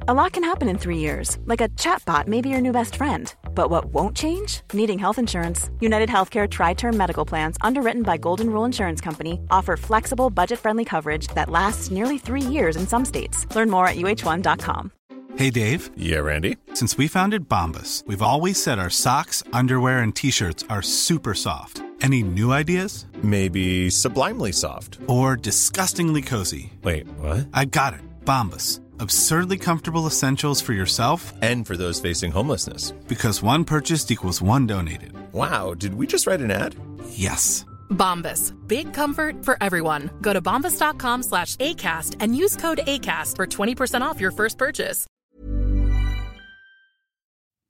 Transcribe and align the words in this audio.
A 0.00 0.12
lot 0.12 0.32
can 0.32 0.44
happen 0.44 0.68
in 0.68 0.76
three 0.76 0.98
years, 0.98 1.38
like 1.46 1.60
a 1.60 1.68
chatbot 1.70 2.26
may 2.26 2.40
be 2.40 2.48
your 2.48 2.60
new 2.60 2.72
best 2.72 2.96
friend. 2.96 3.32
But 3.54 3.70
what 3.70 3.86
won't 3.86 4.16
change? 4.16 4.60
Needing 4.72 4.98
health 4.98 5.18
insurance. 5.18 5.70
United 5.80 6.08
Healthcare 6.08 6.50
Tri 6.50 6.74
Term 6.74 6.96
Medical 6.96 7.24
Plans, 7.24 7.56
underwritten 7.62 8.02
by 8.02 8.16
Golden 8.18 8.50
Rule 8.50 8.64
Insurance 8.64 9.00
Company, 9.00 9.40
offer 9.50 9.76
flexible, 9.76 10.30
budget 10.30 10.58
friendly 10.58 10.84
coverage 10.84 11.28
that 11.28 11.48
lasts 11.48 11.90
nearly 11.90 12.18
three 12.18 12.42
years 12.42 12.76
in 12.76 12.86
some 12.86 13.04
states. 13.04 13.46
Learn 13.54 13.70
more 13.70 13.86
at 13.86 13.96
uh1.com. 13.96 14.90
Hey, 15.36 15.50
Dave. 15.50 15.90
Yeah, 15.96 16.18
Randy. 16.18 16.58
Since 16.74 16.98
we 16.98 17.08
founded 17.08 17.48
Bombus, 17.48 18.04
we've 18.06 18.22
always 18.22 18.62
said 18.62 18.78
our 18.78 18.90
socks, 18.90 19.42
underwear, 19.52 20.00
and 20.00 20.14
t 20.14 20.30
shirts 20.30 20.64
are 20.68 20.82
super 20.82 21.34
soft. 21.34 21.82
Any 22.02 22.22
new 22.22 22.52
ideas? 22.52 23.06
Maybe 23.22 23.88
sublimely 23.90 24.52
soft. 24.52 24.98
Or 25.06 25.36
disgustingly 25.36 26.20
cozy? 26.20 26.72
Wait, 26.82 27.08
what? 27.18 27.46
I 27.54 27.64
got 27.64 27.94
it. 27.94 28.00
Bombus. 28.24 28.80
Absurdly 29.00 29.58
comfortable 29.58 30.06
essentials 30.06 30.60
for 30.62 30.72
yourself 30.72 31.32
And 31.42 31.66
for 31.66 31.76
those 31.76 32.00
facing 32.00 32.32
homelessness. 32.32 32.92
because 33.08 33.42
one 33.42 33.64
purchased 33.64 34.10
equals 34.10 34.40
one 34.42 34.66
donated. 34.66 35.12
Wow, 35.32 35.74
did 35.74 35.94
we 35.94 36.06
just 36.06 36.26
write 36.26 36.40
an 36.40 36.50
ad? 36.50 36.74
Yes. 37.10 37.64
Bombas. 37.90 38.52
Big 38.66 38.92
comfort 38.94 39.44
for 39.44 39.56
everyone. 39.60 40.10
Go 40.20 40.32
to 40.32 40.40
bombas.com 40.40 41.22
slash 41.22 41.56
ACAST 41.56 42.16
and 42.20 42.36
use 42.36 42.56
code 42.56 42.80
ACAST 42.86 43.36
for 43.36 43.46
20% 43.46 44.02
off 44.02 44.20
your 44.20 44.32
first 44.32 44.58
purchase. 44.58 45.06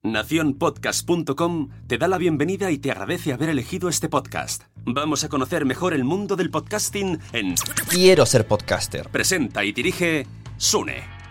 Naciónpodcast.com 0.04 1.70
te 1.86 1.96
da 1.96 2.06
la 2.08 2.18
bienvenida 2.18 2.70
y 2.70 2.76
te 2.78 2.90
agradece 2.90 3.32
haber 3.32 3.48
elegido 3.48 3.88
este 3.88 4.10
podcast. 4.10 4.64
Vamos 4.84 5.24
a 5.24 5.30
conocer 5.30 5.64
mejor 5.64 5.94
el 5.94 6.04
mundo 6.04 6.36
del 6.36 6.50
podcasting 6.50 7.18
en 7.32 7.54
Quiero 7.88 8.26
ser 8.26 8.46
podcaster. 8.46 9.08
Presenta 9.08 9.64
y 9.64 9.72
dirige 9.72 10.26
Sune. 10.58 11.23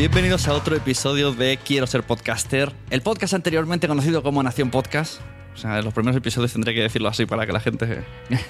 Bienvenidos 0.00 0.48
a 0.48 0.54
otro 0.54 0.74
episodio 0.74 1.34
de 1.34 1.58
Quiero 1.58 1.86
ser 1.86 2.04
podcaster, 2.04 2.72
el 2.88 3.02
podcast 3.02 3.34
anteriormente 3.34 3.86
conocido 3.86 4.22
como 4.22 4.42
Nación 4.42 4.70
Podcast. 4.70 5.20
O 5.52 5.58
sea, 5.58 5.78
en 5.78 5.84
los 5.84 5.92
primeros 5.92 6.16
episodios 6.16 6.54
tendré 6.54 6.72
que 6.72 6.80
decirlo 6.80 7.10
así 7.10 7.26
para 7.26 7.44
que 7.44 7.52
la 7.52 7.60
gente 7.60 8.02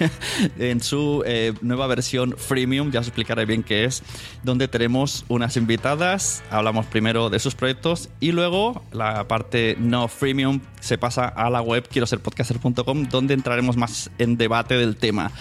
en 0.60 0.80
su 0.80 1.24
eh, 1.26 1.52
nueva 1.60 1.88
versión 1.88 2.36
freemium, 2.38 2.92
ya 2.92 3.00
os 3.00 3.08
explicaré 3.08 3.46
bien 3.46 3.64
qué 3.64 3.84
es, 3.84 4.04
donde 4.44 4.68
tenemos 4.68 5.24
unas 5.26 5.56
invitadas, 5.56 6.44
hablamos 6.50 6.86
primero 6.86 7.30
de 7.30 7.40
sus 7.40 7.56
proyectos 7.56 8.10
y 8.20 8.30
luego 8.30 8.84
la 8.92 9.26
parte 9.26 9.74
no 9.80 10.06
freemium 10.06 10.60
se 10.78 10.98
pasa 10.98 11.26
a 11.26 11.50
la 11.50 11.62
web 11.62 11.84
quiero 11.90 12.06
ser 12.06 12.20
podcaster.com 12.20 13.08
donde 13.08 13.34
entraremos 13.34 13.76
más 13.76 14.08
en 14.18 14.36
debate 14.36 14.76
del 14.76 14.94
tema. 14.94 15.32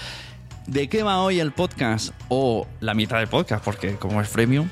¿De 0.66 0.88
qué 0.88 1.04
va 1.04 1.22
hoy 1.22 1.40
el 1.40 1.52
podcast? 1.52 2.14
O 2.30 2.68
la 2.80 2.96
mitad 2.96 3.18
del 3.18 3.28
podcast, 3.28 3.64
porque 3.64 3.96
como 3.96 4.22
es 4.22 4.30
freemium. 4.30 4.70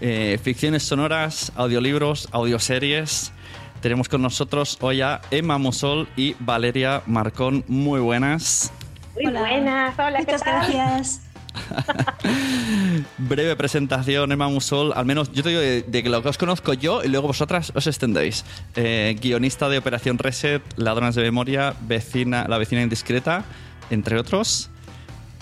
Eh, 0.00 0.38
ficciones 0.42 0.82
sonoras, 0.82 1.52
audiolibros, 1.56 2.28
audioseries. 2.32 3.32
Tenemos 3.80 4.08
con 4.08 4.22
nosotros 4.22 4.76
hoy 4.80 5.00
a 5.02 5.20
Emma 5.30 5.58
Musol 5.58 6.08
y 6.16 6.34
Valeria 6.40 7.02
Marcón. 7.06 7.64
Muy 7.68 8.00
buenas. 8.00 8.72
Muy 9.14 9.32
buenas, 9.32 9.98
hola, 9.98 10.18
¿qué 10.18 10.24
Muchas 10.24 10.42
tal? 10.42 10.72
gracias. 10.72 11.22
Breve 13.18 13.56
presentación, 13.56 14.30
Emma 14.32 14.48
Musol. 14.48 14.92
Al 14.94 15.06
menos 15.06 15.32
yo 15.32 15.42
te 15.42 15.48
digo 15.50 15.60
de, 15.60 15.82
de 15.82 16.02
que 16.02 16.08
lo 16.08 16.22
que 16.22 16.28
os 16.28 16.38
conozco 16.38 16.72
yo 16.74 17.02
y 17.02 17.08
luego 17.08 17.28
vosotras 17.28 17.72
os 17.74 17.86
extendéis. 17.86 18.44
Eh, 18.76 19.16
guionista 19.20 19.68
de 19.68 19.78
Operación 19.78 20.18
Reset, 20.18 20.62
Ladronas 20.76 21.14
de 21.14 21.22
Memoria, 21.22 21.74
vecina, 21.80 22.46
La 22.48 22.58
vecina 22.58 22.82
indiscreta, 22.82 23.44
entre 23.90 24.18
otros. 24.18 24.70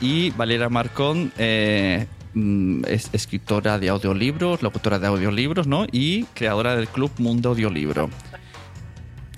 Y 0.01 0.31
Valeria 0.31 0.69
Marcón, 0.69 1.33
eh, 1.39 2.07
mm, 2.37 2.85
es 2.87 3.11
escritora 3.13 3.79
de 3.79 3.89
audiolibros, 3.89 4.63
locutora 4.63 4.99
de 4.99 5.09
audiolibros, 5.09 5.67
¿no? 5.67 5.87
Y 5.91 6.25
creadora 6.35 6.77
del 6.77 6.89
club 6.89 7.11
Mundo 7.19 7.51
Audiolibro. 7.51 8.11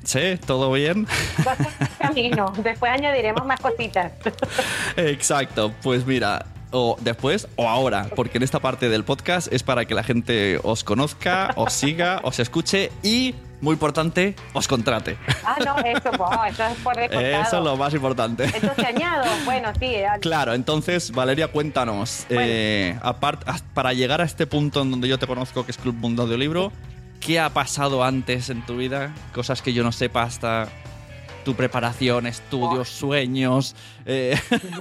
¿Sí? 0.05 0.39
¿Todo 0.47 0.73
bien? 0.73 1.07
Camino. 1.99 2.53
Después 2.63 2.93
añadiremos 2.93 3.45
más 3.47 3.61
cositas. 3.61 4.13
Exacto, 4.97 5.73
pues 5.83 6.07
mira, 6.07 6.47
o 6.71 6.97
después 7.01 7.49
o 7.57 7.69
ahora, 7.69 8.09
porque 8.15 8.39
en 8.39 8.45
esta 8.45 8.61
parte 8.61 8.89
del 8.89 9.05
podcast 9.05 9.53
es 9.53 9.63
para 9.63 9.85
que 9.85 9.95
la 9.95 10.03
gente 10.03 10.61
os 10.63 10.85
conozca, 10.85 11.53
os 11.57 11.73
siga, 11.73 12.21
os 12.23 12.39
escuche 12.39 12.91
y, 13.03 13.35
muy 13.61 13.73
importante, 13.73 14.35
os 14.53 14.69
contrate. 14.69 15.17
Ah, 15.45 15.57
no, 15.65 15.77
eso, 15.79 16.11
wow, 16.19 16.45
eso 16.49 16.65
es 16.65 16.77
por 16.79 16.97
descontado. 16.97 17.43
Eso 17.43 17.59
es 17.59 17.65
lo 17.65 17.77
más 17.77 17.93
importante. 17.95 18.45
Entonces 18.45 18.85
añado, 18.85 19.25
bueno, 19.45 19.69
sí. 19.79 19.97
al- 20.05 20.21
Claro, 20.21 20.55
entonces, 20.55 21.11
Valeria, 21.13 21.49
cuéntanos, 21.49 22.27
eh, 22.29 22.99
apart- 23.03 23.45
para 23.75 23.93
llegar 23.93 24.21
a 24.21 24.25
este 24.25 24.47
punto 24.47 24.83
en 24.83 24.91
donde 24.91 25.09
yo 25.09 25.19
te 25.19 25.27
conozco, 25.27 25.65
que 25.65 25.73
es 25.73 25.79
Club 25.79 25.95
Mundo 25.97 26.23
Audiolibro, 26.23 26.73
¿qué 27.21 27.41
ha 27.41 27.51
pasado 27.51 28.05
antes 28.05 28.49
en 28.51 28.65
tu 28.65 28.77
vida? 28.77 29.13
Cosas 29.35 29.61
que 29.63 29.73
yo 29.73 29.83
no 29.83 29.91
sepa 29.93 30.23
hasta 30.23 30.69
tu 31.49 31.55
preparación, 31.55 32.27
estudios, 32.27 32.91
sueños. 32.91 33.75
eh, 34.05 34.35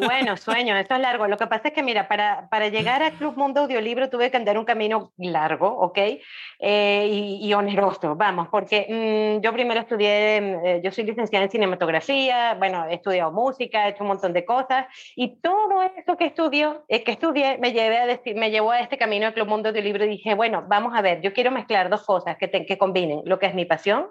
Bueno, 0.06 0.36
sueño, 0.36 0.76
esto 0.76 0.96
es 0.96 1.00
largo. 1.00 1.26
Lo 1.26 1.38
que 1.38 1.48
pasa 1.48 1.70
es 1.70 1.74
que, 1.74 1.82
mira, 1.82 2.10
para, 2.10 2.50
para 2.50 2.68
llegar 2.68 3.02
al 3.02 3.14
Club 3.14 3.38
Mundo 3.38 3.62
Audiolibro 3.62 4.10
tuve 4.10 4.30
que 4.30 4.36
andar 4.36 4.58
un 4.58 4.66
camino 4.66 5.14
largo, 5.18 5.66
¿ok? 5.70 5.98
Eh, 6.60 7.08
y, 7.10 7.48
y 7.48 7.54
oneroso, 7.54 8.18
vamos, 8.18 8.50
porque 8.52 9.38
mm, 9.40 9.42
yo 9.42 9.54
primero 9.54 9.80
estudié, 9.80 10.38
eh, 10.40 10.82
yo 10.84 10.92
soy 10.92 11.06
licenciada 11.06 11.46
en 11.46 11.52
cinematografía, 11.52 12.56
bueno, 12.56 12.86
he 12.90 12.96
estudiado 12.96 13.32
música, 13.32 13.88
he 13.88 13.92
hecho 13.92 14.04
un 14.04 14.10
montón 14.10 14.34
de 14.34 14.44
cosas, 14.44 14.88
y 15.16 15.38
todo 15.40 15.82
eso 15.84 16.18
que 16.18 16.26
estudió, 16.26 16.84
eh, 16.90 17.04
que 17.06 17.12
estudié 17.14 17.60
me, 17.60 17.72
llevé 17.72 17.98
a 18.00 18.08
decir, 18.08 18.36
me 18.36 18.52
llevó 18.52 18.72
a 18.72 18.82
este 18.82 18.98
camino 18.98 19.26
al 19.28 19.34
Club 19.34 19.48
Mundo 19.48 19.70
Audiolibro 19.70 20.04
y 20.04 20.10
dije, 20.10 20.34
bueno, 20.34 20.66
vamos 20.68 20.94
a 20.98 21.02
ver, 21.02 21.22
yo 21.22 21.32
quiero 21.32 21.52
mezclar 21.52 21.90
dos 21.90 22.04
cosas 22.04 22.36
que, 22.38 22.50
te- 22.50 22.66
que 22.66 22.78
combinen, 22.78 23.22
lo 23.24 23.40
que 23.40 23.46
es 23.46 23.54
mi 23.54 23.64
pasión, 23.64 24.08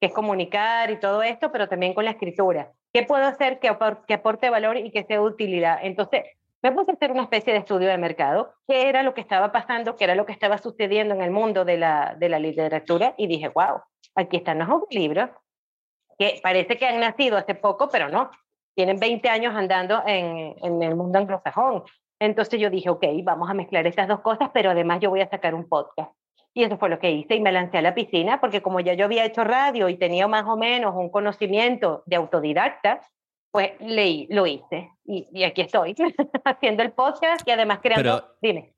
que 0.00 0.06
es 0.06 0.12
comunicar 0.14 0.90
y 0.90 0.98
todo 0.98 1.22
esto, 1.22 1.52
pero 1.52 1.68
también 1.68 1.94
con 1.94 2.04
la 2.04 2.12
escritura. 2.12 2.72
¿Qué 2.92 3.02
puedo 3.04 3.24
hacer 3.24 3.60
que, 3.60 3.70
apor- 3.70 4.04
que 4.06 4.14
aporte 4.14 4.50
valor 4.50 4.76
y 4.78 4.90
que 4.90 5.04
sea 5.04 5.20
utilidad? 5.20 5.78
Entonces, 5.82 6.24
me 6.62 6.72
puse 6.72 6.90
a 6.90 6.94
hacer 6.94 7.12
una 7.12 7.22
especie 7.22 7.52
de 7.52 7.60
estudio 7.60 7.88
de 7.88 7.98
mercado, 7.98 8.54
qué 8.66 8.88
era 8.88 9.02
lo 9.02 9.14
que 9.14 9.20
estaba 9.20 9.52
pasando, 9.52 9.96
qué 9.96 10.04
era 10.04 10.14
lo 10.14 10.26
que 10.26 10.32
estaba 10.32 10.58
sucediendo 10.58 11.14
en 11.14 11.22
el 11.22 11.30
mundo 11.30 11.64
de 11.64 11.78
la, 11.78 12.14
de 12.18 12.28
la 12.28 12.38
literatura, 12.38 13.14
y 13.16 13.26
dije, 13.26 13.48
wow, 13.48 13.80
aquí 14.14 14.38
están 14.38 14.58
los 14.58 14.82
libros, 14.90 15.30
que 16.18 16.40
parece 16.42 16.76
que 16.76 16.86
han 16.86 17.00
nacido 17.00 17.38
hace 17.38 17.54
poco, 17.54 17.88
pero 17.90 18.08
no, 18.08 18.30
tienen 18.74 18.98
20 18.98 19.28
años 19.28 19.54
andando 19.54 20.02
en, 20.06 20.54
en 20.62 20.82
el 20.82 20.96
mundo 20.96 21.18
anglosajón. 21.18 21.84
Entonces 22.18 22.60
yo 22.60 22.68
dije, 22.68 22.90
ok, 22.90 23.04
vamos 23.22 23.48
a 23.48 23.54
mezclar 23.54 23.86
estas 23.86 24.06
dos 24.06 24.20
cosas, 24.20 24.50
pero 24.52 24.70
además 24.70 25.00
yo 25.00 25.08
voy 25.08 25.22
a 25.22 25.30
sacar 25.30 25.54
un 25.54 25.66
podcast. 25.66 26.12
Y 26.52 26.64
eso 26.64 26.78
fue 26.78 26.88
lo 26.88 26.98
que 26.98 27.10
hice 27.12 27.36
y 27.36 27.40
me 27.40 27.52
lancé 27.52 27.78
a 27.78 27.82
la 27.82 27.94
piscina 27.94 28.40
porque 28.40 28.60
como 28.62 28.80
ya 28.80 28.94
yo 28.94 29.04
había 29.04 29.24
hecho 29.24 29.44
radio 29.44 29.88
y 29.88 29.96
tenía 29.96 30.26
más 30.26 30.44
o 30.46 30.56
menos 30.56 30.94
un 30.96 31.08
conocimiento 31.10 32.02
de 32.06 32.16
autodidacta, 32.16 33.00
pues 33.52 33.72
leí, 33.80 34.26
lo 34.30 34.46
hice. 34.46 34.90
Y, 35.04 35.28
y 35.32 35.44
aquí 35.44 35.60
estoy 35.62 35.94
haciendo 36.44 36.82
el 36.82 36.92
podcast 36.92 37.46
y 37.46 37.50
además 37.52 37.78
creando... 37.82 38.02
Pero- 38.02 38.36
Dime. 38.42 38.72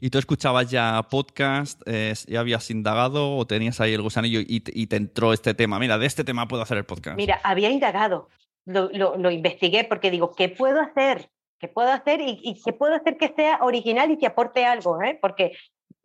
¿Y 0.00 0.10
tú 0.10 0.18
escuchabas 0.18 0.70
ya 0.70 1.00
podcast? 1.10 1.80
eh, 1.86 2.12
¿Ya 2.26 2.40
habías 2.40 2.70
indagado 2.70 3.36
o 3.36 3.46
tenías 3.46 3.80
ahí 3.80 3.94
el 3.94 4.02
gusanillo 4.02 4.40
y, 4.46 4.60
te- 4.60 4.72
y 4.74 4.86
te 4.86 4.96
entró 4.96 5.32
este 5.32 5.54
tema? 5.54 5.78
Mira, 5.78 5.96
de 5.96 6.04
este 6.06 6.24
tema 6.24 6.46
puedo 6.48 6.62
hacer 6.62 6.76
el 6.76 6.84
podcast. 6.84 7.16
Mira, 7.16 7.40
había 7.42 7.70
indagado, 7.70 8.28
lo, 8.66 8.90
lo, 8.92 9.16
lo 9.16 9.30
investigué 9.30 9.84
porque 9.84 10.10
digo, 10.10 10.32
¿qué 10.32 10.50
puedo 10.50 10.80
hacer? 10.80 11.30
¿Qué 11.58 11.68
puedo 11.68 11.90
hacer? 11.90 12.20
Y, 12.20 12.38
y 12.42 12.60
qué 12.62 12.74
puedo 12.74 12.94
hacer 12.94 13.16
que 13.16 13.32
sea 13.34 13.60
original 13.62 14.10
y 14.10 14.18
que 14.18 14.26
aporte 14.26 14.66
algo, 14.66 15.00
¿eh? 15.02 15.18
Porque 15.22 15.52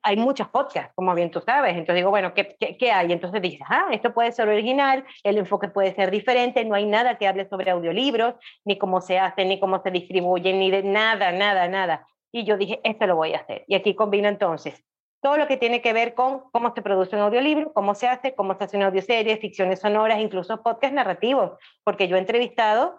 hay 0.04 0.18
muchos 0.18 0.48
podcasts, 0.50 0.92
como 0.96 1.13
bien 1.13 1.31
tú 1.31 1.42
sabes. 1.42 1.72
Entonces 1.72 1.96
digo, 1.96 2.10
bueno, 2.10 2.34
¿qué, 2.34 2.56
qué, 2.60 2.78
qué 2.78 2.92
hay? 2.92 3.12
Entonces 3.12 3.42
dices, 3.42 3.62
ah, 3.69 3.88
esto 3.92 4.13
puede 4.13 4.31
ser 4.31 4.48
original, 4.48 5.06
el 5.24 5.38
enfoque 5.38 5.68
puede 5.68 5.94
ser 5.94 6.12
diferente, 6.12 6.63
no 6.66 6.75
hay 6.75 6.86
nada 6.86 7.18
que 7.18 7.28
hable 7.28 7.48
sobre 7.48 7.72
audiolibros, 7.72 8.36
ni 8.66 8.78
cómo 8.78 9.01
se 9.01 9.19
hacen, 9.19 9.50
ni 9.50 9.60
cómo 9.60 9.81
se 9.81 9.92
distribuyen, 9.92 10.60
ni 10.60 10.72
de 10.72 10.84
nada, 10.84 11.31
nada, 11.31 11.68
nada. 11.68 12.07
Y 12.31 12.44
yo 12.44 12.57
dije, 12.57 12.80
esto 12.84 13.07
lo 13.07 13.16
voy 13.16 13.34
a 13.34 13.40
hacer. 13.40 13.66
Y 13.68 13.75
aquí 13.75 13.96
combino 13.96 14.28
entonces 14.28 14.84
todo 15.22 15.38
lo 15.38 15.48
que 15.48 15.57
tiene 15.57 15.81
que 15.81 15.94
ver 15.94 16.13
con 16.13 16.50
cómo 16.52 16.74
se 16.74 16.81
produce 16.81 17.16
un 17.16 17.22
audiolibro, 17.24 17.74
cómo 17.74 17.94
se 17.94 18.07
hace, 18.07 18.36
cómo 18.36 18.57
se 18.57 18.63
hace 18.63 18.78
una 18.78 18.88
audioserie, 18.88 19.38
ficciones 19.38 19.80
sonoras, 19.80 20.19
incluso 20.19 20.62
podcast 20.63 20.94
narrativos, 20.94 21.52
porque 21.84 22.07
yo 22.07 22.16
he 22.16 22.19
entrevistado 22.19 22.98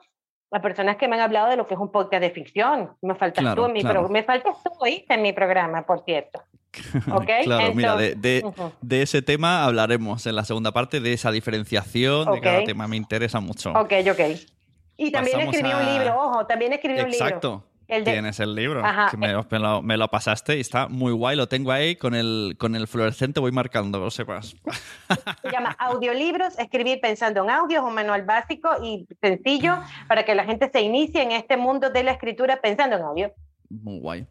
a 0.52 0.60
personas 0.60 0.96
que 0.96 1.08
me 1.08 1.16
han 1.16 1.22
hablado 1.22 1.48
de 1.48 1.56
lo 1.56 1.66
que 1.66 1.74
es 1.74 1.80
un 1.80 1.92
podcast 1.92 2.20
de 2.22 2.30
ficción. 2.30 2.96
Me 3.02 3.14
faltas 3.14 3.42
Claro, 3.42 3.62
tú 3.62 3.66
en 3.66 3.72
mi 3.72 3.80
claro. 3.82 4.08
Me 4.08 4.22
faltas 4.22 4.62
tú 4.62 4.70
¿oíste? 4.80 5.14
en 5.14 5.22
mi 5.22 5.32
programa, 5.32 5.86
por 5.86 6.04
cierto. 6.04 6.42
¿Ok? 7.12 7.28
claro, 7.44 7.74
mira, 7.74 7.96
de, 7.96 9.02
ese 9.02 9.22
tema 9.22 9.64
hablaremos 9.64 10.26
en 10.26 10.36
la 10.36 10.44
segunda 10.44 10.72
parte, 10.72 11.00
de 11.00 11.12
esa 11.12 11.30
diferenciación 11.30 12.30
de 12.32 12.40
cada 12.40 12.64
tema. 12.64 12.86
Me 12.88 12.96
interesa 12.96 13.40
mucho. 13.40 13.70
Ok, 13.72 13.92
ok. 14.10 14.20
Y 14.96 15.10
también 15.10 15.36
Pasamos 15.38 15.54
escribí 15.56 15.72
a- 15.72 15.78
un 15.78 15.86
libro, 15.86 16.16
ojo, 16.20 16.46
también 16.46 16.72
escribí 16.72 17.00
un 17.00 17.10
libro. 17.10 17.24
Exacto. 17.26 17.64
El 17.88 18.04
de- 18.04 18.12
Tienes 18.12 18.38
el 18.38 18.54
libro, 18.54 18.84
Ajá, 18.84 19.08
que 19.10 19.16
me, 19.16 19.32
eh. 19.32 19.40
me 19.50 19.58
lo, 19.58 19.82
me 19.82 19.96
lo 19.96 20.06
pasaste 20.08 20.56
y 20.56 20.60
está 20.60 20.86
muy 20.86 21.10
guay. 21.12 21.36
Lo 21.36 21.48
tengo 21.48 21.72
ahí 21.72 21.96
con 21.96 22.14
el, 22.14 22.54
con 22.56 22.76
el 22.76 22.86
fluorescente, 22.86 23.40
voy 23.40 23.50
marcando, 23.50 23.98
lo 23.98 24.12
sepas. 24.12 24.54
Se 25.42 25.50
llama 25.50 25.74
Audiolibros, 25.76 26.56
escribir 26.60 27.00
pensando 27.00 27.42
en 27.42 27.50
audio, 27.50 27.80
es 27.80 27.84
un 27.84 27.94
manual 27.94 28.22
básico 28.22 28.68
y 28.80 29.08
sencillo 29.20 29.76
para 30.06 30.24
que 30.24 30.36
la 30.36 30.44
gente 30.44 30.70
se 30.72 30.82
inicie 30.82 31.20
en 31.22 31.32
este 31.32 31.56
mundo 31.56 31.90
de 31.90 32.04
la 32.04 32.12
escritura 32.12 32.60
pensando 32.60 32.94
en 32.96 33.02
audio. 33.02 33.32
Muy 33.68 33.98
guay. 33.98 34.26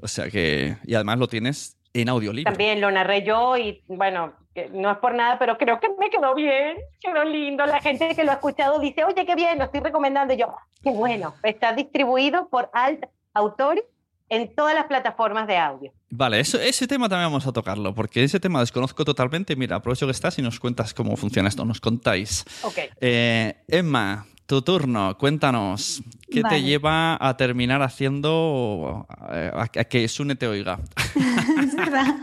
O 0.00 0.08
sea 0.08 0.30
que. 0.30 0.76
Y 0.84 0.94
además 0.94 1.18
lo 1.18 1.28
tienes 1.28 1.76
en 1.92 2.08
audiolibro. 2.08 2.50
También 2.50 2.80
lo 2.80 2.90
narré 2.90 3.22
yo 3.24 3.56
y 3.56 3.82
bueno, 3.88 4.34
no 4.72 4.90
es 4.90 4.98
por 4.98 5.14
nada, 5.14 5.38
pero 5.38 5.56
creo 5.58 5.80
que 5.80 5.88
me 5.98 6.10
quedó 6.10 6.34
bien, 6.34 6.76
quedó 7.00 7.24
lindo. 7.24 7.64
La 7.66 7.80
gente 7.80 8.14
que 8.14 8.24
lo 8.24 8.30
ha 8.30 8.34
escuchado 8.34 8.78
dice, 8.78 9.04
oye, 9.04 9.24
qué 9.24 9.34
bien, 9.34 9.58
lo 9.58 9.64
estoy 9.64 9.80
recomendando. 9.80 10.34
Y 10.34 10.38
yo, 10.38 10.54
qué 10.82 10.90
bueno, 10.90 11.34
está 11.42 11.72
distribuido 11.72 12.48
por 12.48 12.70
Alt 12.72 13.04
Autores 13.34 13.84
en 14.30 14.54
todas 14.54 14.74
las 14.74 14.86
plataformas 14.86 15.46
de 15.46 15.56
audio. 15.56 15.92
Vale, 16.10 16.40
eso, 16.40 16.60
ese 16.60 16.86
tema 16.86 17.08
también 17.08 17.30
vamos 17.30 17.46
a 17.46 17.52
tocarlo, 17.52 17.94
porque 17.94 18.24
ese 18.24 18.40
tema 18.40 18.60
desconozco 18.60 19.04
totalmente. 19.04 19.56
Mira, 19.56 19.76
aprovecho 19.76 20.06
que 20.06 20.12
estás 20.12 20.38
y 20.38 20.42
nos 20.42 20.60
cuentas 20.60 20.92
cómo 20.92 21.16
funciona 21.16 21.48
esto, 21.48 21.64
nos 21.64 21.80
contáis. 21.80 22.44
Ok. 22.62 22.78
Eh, 23.00 23.56
Emma, 23.68 24.26
tu 24.48 24.62
turno, 24.62 25.16
cuéntanos. 25.18 26.02
¿Qué 26.30 26.42
te 26.42 26.62
lleva 26.62 27.18
a 27.20 27.36
terminar 27.36 27.82
haciendo 27.82 29.06
eh, 29.30 29.52
a, 29.54 29.68
que 29.68 30.08
Sune 30.08 30.36
te 30.36 30.48
oiga? 30.48 30.80
es 31.62 31.76
verdad. 31.76 32.16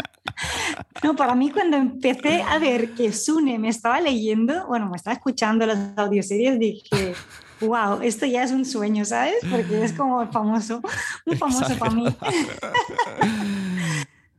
No, 1.03 1.15
para 1.15 1.35
mí 1.35 1.51
cuando 1.51 1.77
empecé 1.77 2.41
a 2.41 2.57
ver 2.57 2.95
que 2.95 3.13
Sune 3.13 3.59
me 3.59 3.69
estaba 3.69 4.01
leyendo, 4.01 4.65
bueno, 4.65 4.89
me 4.89 4.97
estaba 4.97 5.13
escuchando 5.13 5.67
las 5.67 5.95
audioseries, 5.97 6.57
dije, 6.57 7.13
wow, 7.61 8.01
esto 8.01 8.25
ya 8.25 8.43
es 8.43 8.51
un 8.51 8.65
sueño, 8.65 9.05
¿sabes? 9.05 9.35
Porque 9.49 9.83
es 9.83 9.93
como 9.93 10.25
famoso, 10.31 10.81
un 11.27 11.37
famoso 11.37 11.77
para 11.77 11.91
mí. 11.91 12.05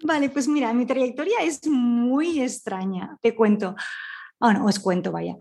Vale, 0.03 0.29
pues 0.29 0.49
mira, 0.49 0.73
mi 0.73 0.87
trayectoria 0.87 1.38
es 1.43 1.65
muy 1.69 2.41
extraña, 2.41 3.17
te 3.23 3.33
cuento. 3.37 3.77
Bueno, 4.38 4.67
os 4.67 4.79
cuento, 4.79 5.12
vaya. 5.12 5.37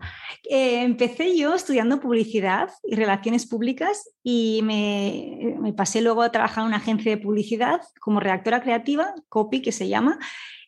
Eh, 0.48 0.82
empecé 0.82 1.36
yo 1.36 1.54
estudiando 1.54 2.00
publicidad 2.00 2.70
y 2.82 2.94
relaciones 2.94 3.46
públicas 3.46 4.08
y 4.22 4.60
me, 4.64 5.56
me 5.60 5.74
pasé 5.74 6.00
luego 6.00 6.22
a 6.22 6.32
trabajar 6.32 6.62
en 6.62 6.68
una 6.68 6.78
agencia 6.78 7.10
de 7.14 7.22
publicidad 7.22 7.82
como 8.00 8.20
redactora 8.20 8.62
creativa, 8.62 9.14
Copy, 9.28 9.60
que 9.60 9.72
se 9.72 9.88
llama, 9.88 10.18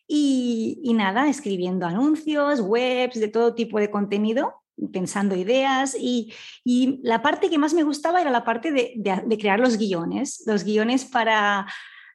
y, 0.07 0.79
y 0.83 0.93
nada, 0.93 1.27
escribiendo 1.27 1.87
anuncios, 1.87 2.59
webs, 2.61 3.19
de 3.19 3.27
todo 3.29 3.55
tipo 3.55 3.79
de 3.79 3.89
contenido, 3.89 4.61
pensando 4.93 5.35
ideas 5.35 5.95
y, 5.99 6.31
y 6.63 6.99
la 7.03 7.21
parte 7.23 7.49
que 7.49 7.57
más 7.57 7.73
me 7.73 7.83
gustaba 7.83 8.21
era 8.21 8.31
la 8.31 8.43
parte 8.43 8.71
de, 8.71 8.93
de- 8.95 9.23
de 9.25 9.37
crear 9.39 9.59
los 9.59 9.77
guiones, 9.77 10.43
los 10.45 10.63
guiones 10.63 11.03
para 11.03 11.65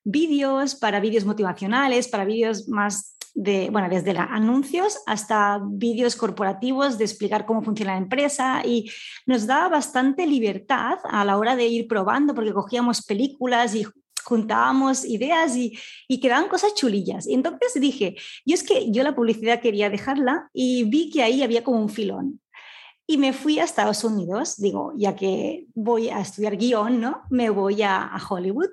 vídeos, 0.05 0.75
para 0.75 1.01
vídeos 1.01 1.25
motivacionales, 1.25 2.09
para 2.09 2.25
vídeos 2.25 2.69
más 2.69 3.14
de, 3.35 3.69
bueno, 3.71 3.89
desde 3.89 4.13
la- 4.13 4.25
anuncios 4.25 4.99
hasta 5.07 5.61
vídeos 5.65 6.15
corporativos 6.17 6.99
de 6.99 7.05
explicar 7.05 7.45
cómo 7.47 7.63
funciona 7.63 7.93
la 7.93 7.99
empresa 7.99 8.63
y 8.65 8.91
nos 9.27 9.47
daba 9.47 9.69
bastante 9.69 10.27
libertad 10.27 10.99
a 11.05 11.25
la 11.25 11.37
hora 11.37 11.57
de 11.57 11.67
ir 11.67 11.89
probando 11.89 12.35
porque 12.35 12.53
cogíamos 12.53 13.03
películas 13.05 13.75
y 13.75 13.85
juntábamos 14.25 15.05
ideas 15.05 15.55
y, 15.57 15.77
y 16.09 16.21
quedaban 16.21 16.49
cosas 16.49 16.75
chulillas. 16.75 17.27
Y 17.27 17.35
entonces 17.35 17.75
dije, 17.75 18.17
yo 18.47 18.55
es 18.55 18.63
que 18.63 18.91
yo 18.91 19.03
la 19.03 19.15
publicidad 19.15 19.61
quería 19.61 19.91
dejarla 19.91 20.49
y 20.55 20.85
vi 20.85 21.11
que 21.11 21.23
ahí 21.23 21.43
había 21.43 21.63
como 21.65 21.81
un 21.81 21.89
filón. 21.91 22.41
Y 23.07 23.19
me 23.19 23.35
fui 23.35 23.59
a 23.59 23.65
Estados 23.65 24.03
Unidos, 24.03 24.57
digo, 24.57 24.95
ya 24.97 25.15
que 25.15 25.67
voy 25.75 26.09
a 26.09 26.21
estudiar 26.21 26.57
guion, 26.57 27.01
¿no? 27.03 27.21
Me 27.29 27.51
voy 27.51 27.83
a, 27.83 28.03
a 28.03 28.19
Hollywood, 28.27 28.71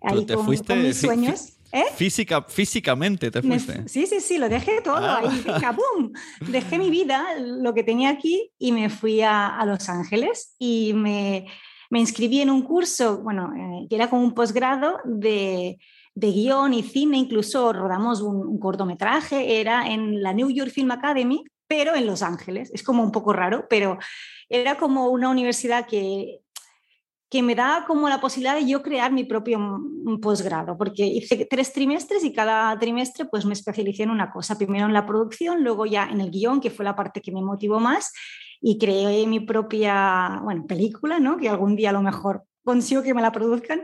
ahí 0.00 0.24
te 0.26 0.36
con, 0.36 0.44
fuiste 0.44 0.74
con 0.74 0.82
mis 0.84 0.96
sueños. 1.00 1.58
¿Eh? 1.74 1.84
Física, 1.96 2.42
físicamente 2.42 3.30
te 3.32 3.42
fuiste. 3.42 3.82
fu- 3.82 3.88
sí, 3.88 4.06
sí, 4.06 4.20
sí, 4.20 4.38
lo 4.38 4.48
dejé 4.48 4.80
todo 4.80 4.96
Ah. 4.96 5.18
ahí, 5.22 5.42
venga, 5.44 5.74
¡pum! 5.76 6.12
Dejé 6.48 6.78
mi 6.78 6.88
vida, 6.88 7.24
lo 7.40 7.74
que 7.74 7.82
tenía 7.82 8.10
aquí, 8.10 8.52
y 8.58 8.70
me 8.70 8.88
fui 8.88 9.22
a, 9.22 9.48
a 9.58 9.66
Los 9.66 9.88
Ángeles 9.88 10.54
y 10.58 10.92
me, 10.94 11.46
me 11.90 11.98
inscribí 11.98 12.40
en 12.40 12.50
un 12.50 12.62
curso, 12.62 13.18
bueno, 13.22 13.50
eh, 13.56 13.86
que 13.88 13.96
era 13.96 14.08
como 14.08 14.22
un 14.22 14.34
posgrado 14.34 14.98
de, 15.04 15.78
de 16.14 16.30
guion 16.30 16.74
y 16.74 16.84
cine, 16.84 17.18
incluso 17.18 17.72
rodamos 17.72 18.20
un, 18.22 18.36
un 18.46 18.58
cortometraje, 18.60 19.60
era 19.60 19.88
en 19.88 20.22
la 20.22 20.32
New 20.32 20.50
York 20.50 20.70
Film 20.70 20.92
Academy, 20.92 21.42
pero 21.66 21.96
en 21.96 22.06
Los 22.06 22.22
Ángeles. 22.22 22.70
Es 22.72 22.84
como 22.84 23.02
un 23.02 23.10
poco 23.10 23.32
raro, 23.32 23.66
pero 23.68 23.98
era 24.48 24.76
como 24.76 25.08
una 25.08 25.28
universidad 25.28 25.86
que 25.88 26.38
que 27.34 27.42
me 27.42 27.56
da 27.56 27.84
como 27.84 28.08
la 28.08 28.20
posibilidad 28.20 28.54
de 28.54 28.64
yo 28.64 28.80
crear 28.80 29.10
mi 29.10 29.24
propio 29.24 29.58
posgrado, 30.22 30.78
porque 30.78 31.04
hice 31.04 31.48
tres 31.50 31.72
trimestres 31.72 32.22
y 32.22 32.32
cada 32.32 32.78
trimestre 32.78 33.24
pues 33.24 33.44
me 33.44 33.54
especialicé 33.54 34.04
en 34.04 34.10
una 34.10 34.30
cosa, 34.30 34.56
primero 34.56 34.86
en 34.86 34.92
la 34.92 35.04
producción, 35.04 35.64
luego 35.64 35.84
ya 35.84 36.04
en 36.04 36.20
el 36.20 36.30
guion, 36.30 36.60
que 36.60 36.70
fue 36.70 36.84
la 36.84 36.94
parte 36.94 37.20
que 37.20 37.32
me 37.32 37.42
motivó 37.42 37.80
más, 37.80 38.12
y 38.60 38.78
creé 38.78 39.26
mi 39.26 39.40
propia, 39.40 40.38
bueno, 40.44 40.64
película, 40.68 41.18
¿no? 41.18 41.36
Que 41.36 41.48
algún 41.48 41.74
día 41.74 41.90
a 41.90 41.92
lo 41.92 42.02
mejor 42.02 42.44
consigo 42.62 43.02
que 43.02 43.14
me 43.14 43.20
la 43.20 43.32
produzcan. 43.32 43.82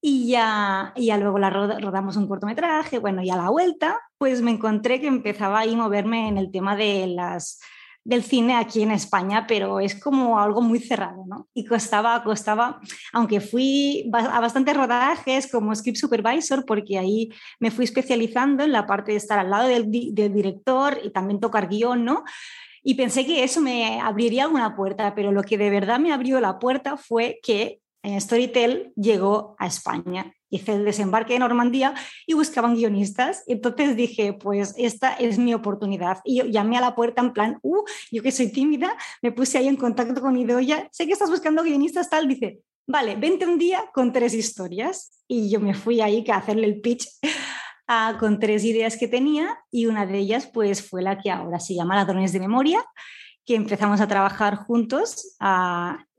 Y 0.00 0.28
ya, 0.28 0.92
y 0.94 1.06
ya 1.06 1.16
luego 1.16 1.40
la 1.40 1.50
roda- 1.50 1.80
rodamos 1.80 2.16
un 2.16 2.28
cortometraje, 2.28 3.00
bueno, 3.00 3.24
y 3.24 3.30
a 3.30 3.36
la 3.36 3.50
vuelta, 3.50 4.00
pues 4.18 4.40
me 4.40 4.52
encontré 4.52 5.00
que 5.00 5.08
empezaba 5.08 5.58
ahí 5.58 5.74
moverme 5.74 6.28
en 6.28 6.38
el 6.38 6.52
tema 6.52 6.76
de 6.76 7.08
las 7.08 7.58
del 8.08 8.22
cine 8.22 8.54
aquí 8.54 8.82
en 8.82 8.90
España, 8.90 9.46
pero 9.46 9.80
es 9.80 9.94
como 9.94 10.40
algo 10.40 10.62
muy 10.62 10.78
cerrado, 10.78 11.26
¿no? 11.26 11.46
Y 11.52 11.66
costaba, 11.66 12.24
costaba, 12.24 12.80
aunque 13.12 13.42
fui 13.42 14.10
a 14.14 14.40
bastantes 14.40 14.74
rodajes 14.74 15.46
como 15.52 15.74
script 15.74 15.98
supervisor, 15.98 16.64
porque 16.64 16.98
ahí 16.98 17.28
me 17.60 17.70
fui 17.70 17.84
especializando 17.84 18.64
en 18.64 18.72
la 18.72 18.86
parte 18.86 19.12
de 19.12 19.18
estar 19.18 19.38
al 19.38 19.50
lado 19.50 19.68
del, 19.68 19.90
del 19.90 20.32
director 20.32 20.98
y 21.04 21.10
también 21.10 21.38
tocar 21.38 21.68
guion, 21.68 22.06
¿no? 22.06 22.24
Y 22.82 22.94
pensé 22.94 23.26
que 23.26 23.44
eso 23.44 23.60
me 23.60 24.00
abriría 24.00 24.44
alguna 24.44 24.74
puerta, 24.74 25.14
pero 25.14 25.30
lo 25.30 25.42
que 25.42 25.58
de 25.58 25.68
verdad 25.68 25.98
me 25.98 26.10
abrió 26.10 26.40
la 26.40 26.58
puerta 26.58 26.96
fue 26.96 27.38
que 27.42 27.82
eh, 28.02 28.18
Storytel 28.18 28.90
llegó 28.96 29.54
a 29.58 29.66
España. 29.66 30.32
Hice 30.50 30.74
el 30.74 30.84
desembarque 30.84 31.34
de 31.34 31.38
Normandía 31.40 31.94
y 32.26 32.34
buscaban 32.34 32.74
guionistas. 32.74 33.44
Entonces 33.46 33.96
dije, 33.96 34.32
pues 34.32 34.74
esta 34.76 35.14
es 35.14 35.38
mi 35.38 35.54
oportunidad. 35.54 36.18
Y 36.24 36.38
yo 36.38 36.44
llamé 36.46 36.78
a 36.78 36.80
la 36.80 36.94
puerta 36.94 37.22
en 37.22 37.32
plan, 37.32 37.58
uh, 37.62 37.84
yo 38.10 38.22
que 38.22 38.32
soy 38.32 38.50
tímida, 38.50 38.96
me 39.22 39.32
puse 39.32 39.58
ahí 39.58 39.68
en 39.68 39.76
contacto 39.76 40.20
con 40.20 40.36
Idoya, 40.36 40.88
sé 40.90 41.06
que 41.06 41.12
estás 41.12 41.30
buscando 41.30 41.62
guionistas, 41.62 42.10
tal, 42.10 42.28
dice, 42.28 42.60
vale, 42.86 43.16
vente 43.16 43.46
un 43.46 43.58
día 43.58 43.84
con 43.92 44.12
tres 44.12 44.34
historias. 44.34 45.22
Y 45.28 45.50
yo 45.50 45.60
me 45.60 45.74
fui 45.74 46.00
ahí 46.00 46.24
a 46.28 46.36
hacerle 46.36 46.66
el 46.66 46.80
pitch 46.80 47.06
con 48.18 48.38
tres 48.38 48.64
ideas 48.64 48.96
que 48.96 49.08
tenía 49.08 49.58
y 49.70 49.86
una 49.86 50.04
de 50.04 50.18
ellas 50.18 50.46
pues 50.52 50.86
fue 50.86 51.02
la 51.02 51.18
que 51.18 51.30
ahora 51.30 51.58
se 51.58 51.74
llama 51.74 51.96
Ladrones 51.96 52.32
de 52.32 52.40
Memoria, 52.40 52.84
que 53.46 53.54
empezamos 53.54 54.00
a 54.00 54.08
trabajar 54.08 54.56
juntos 54.56 55.36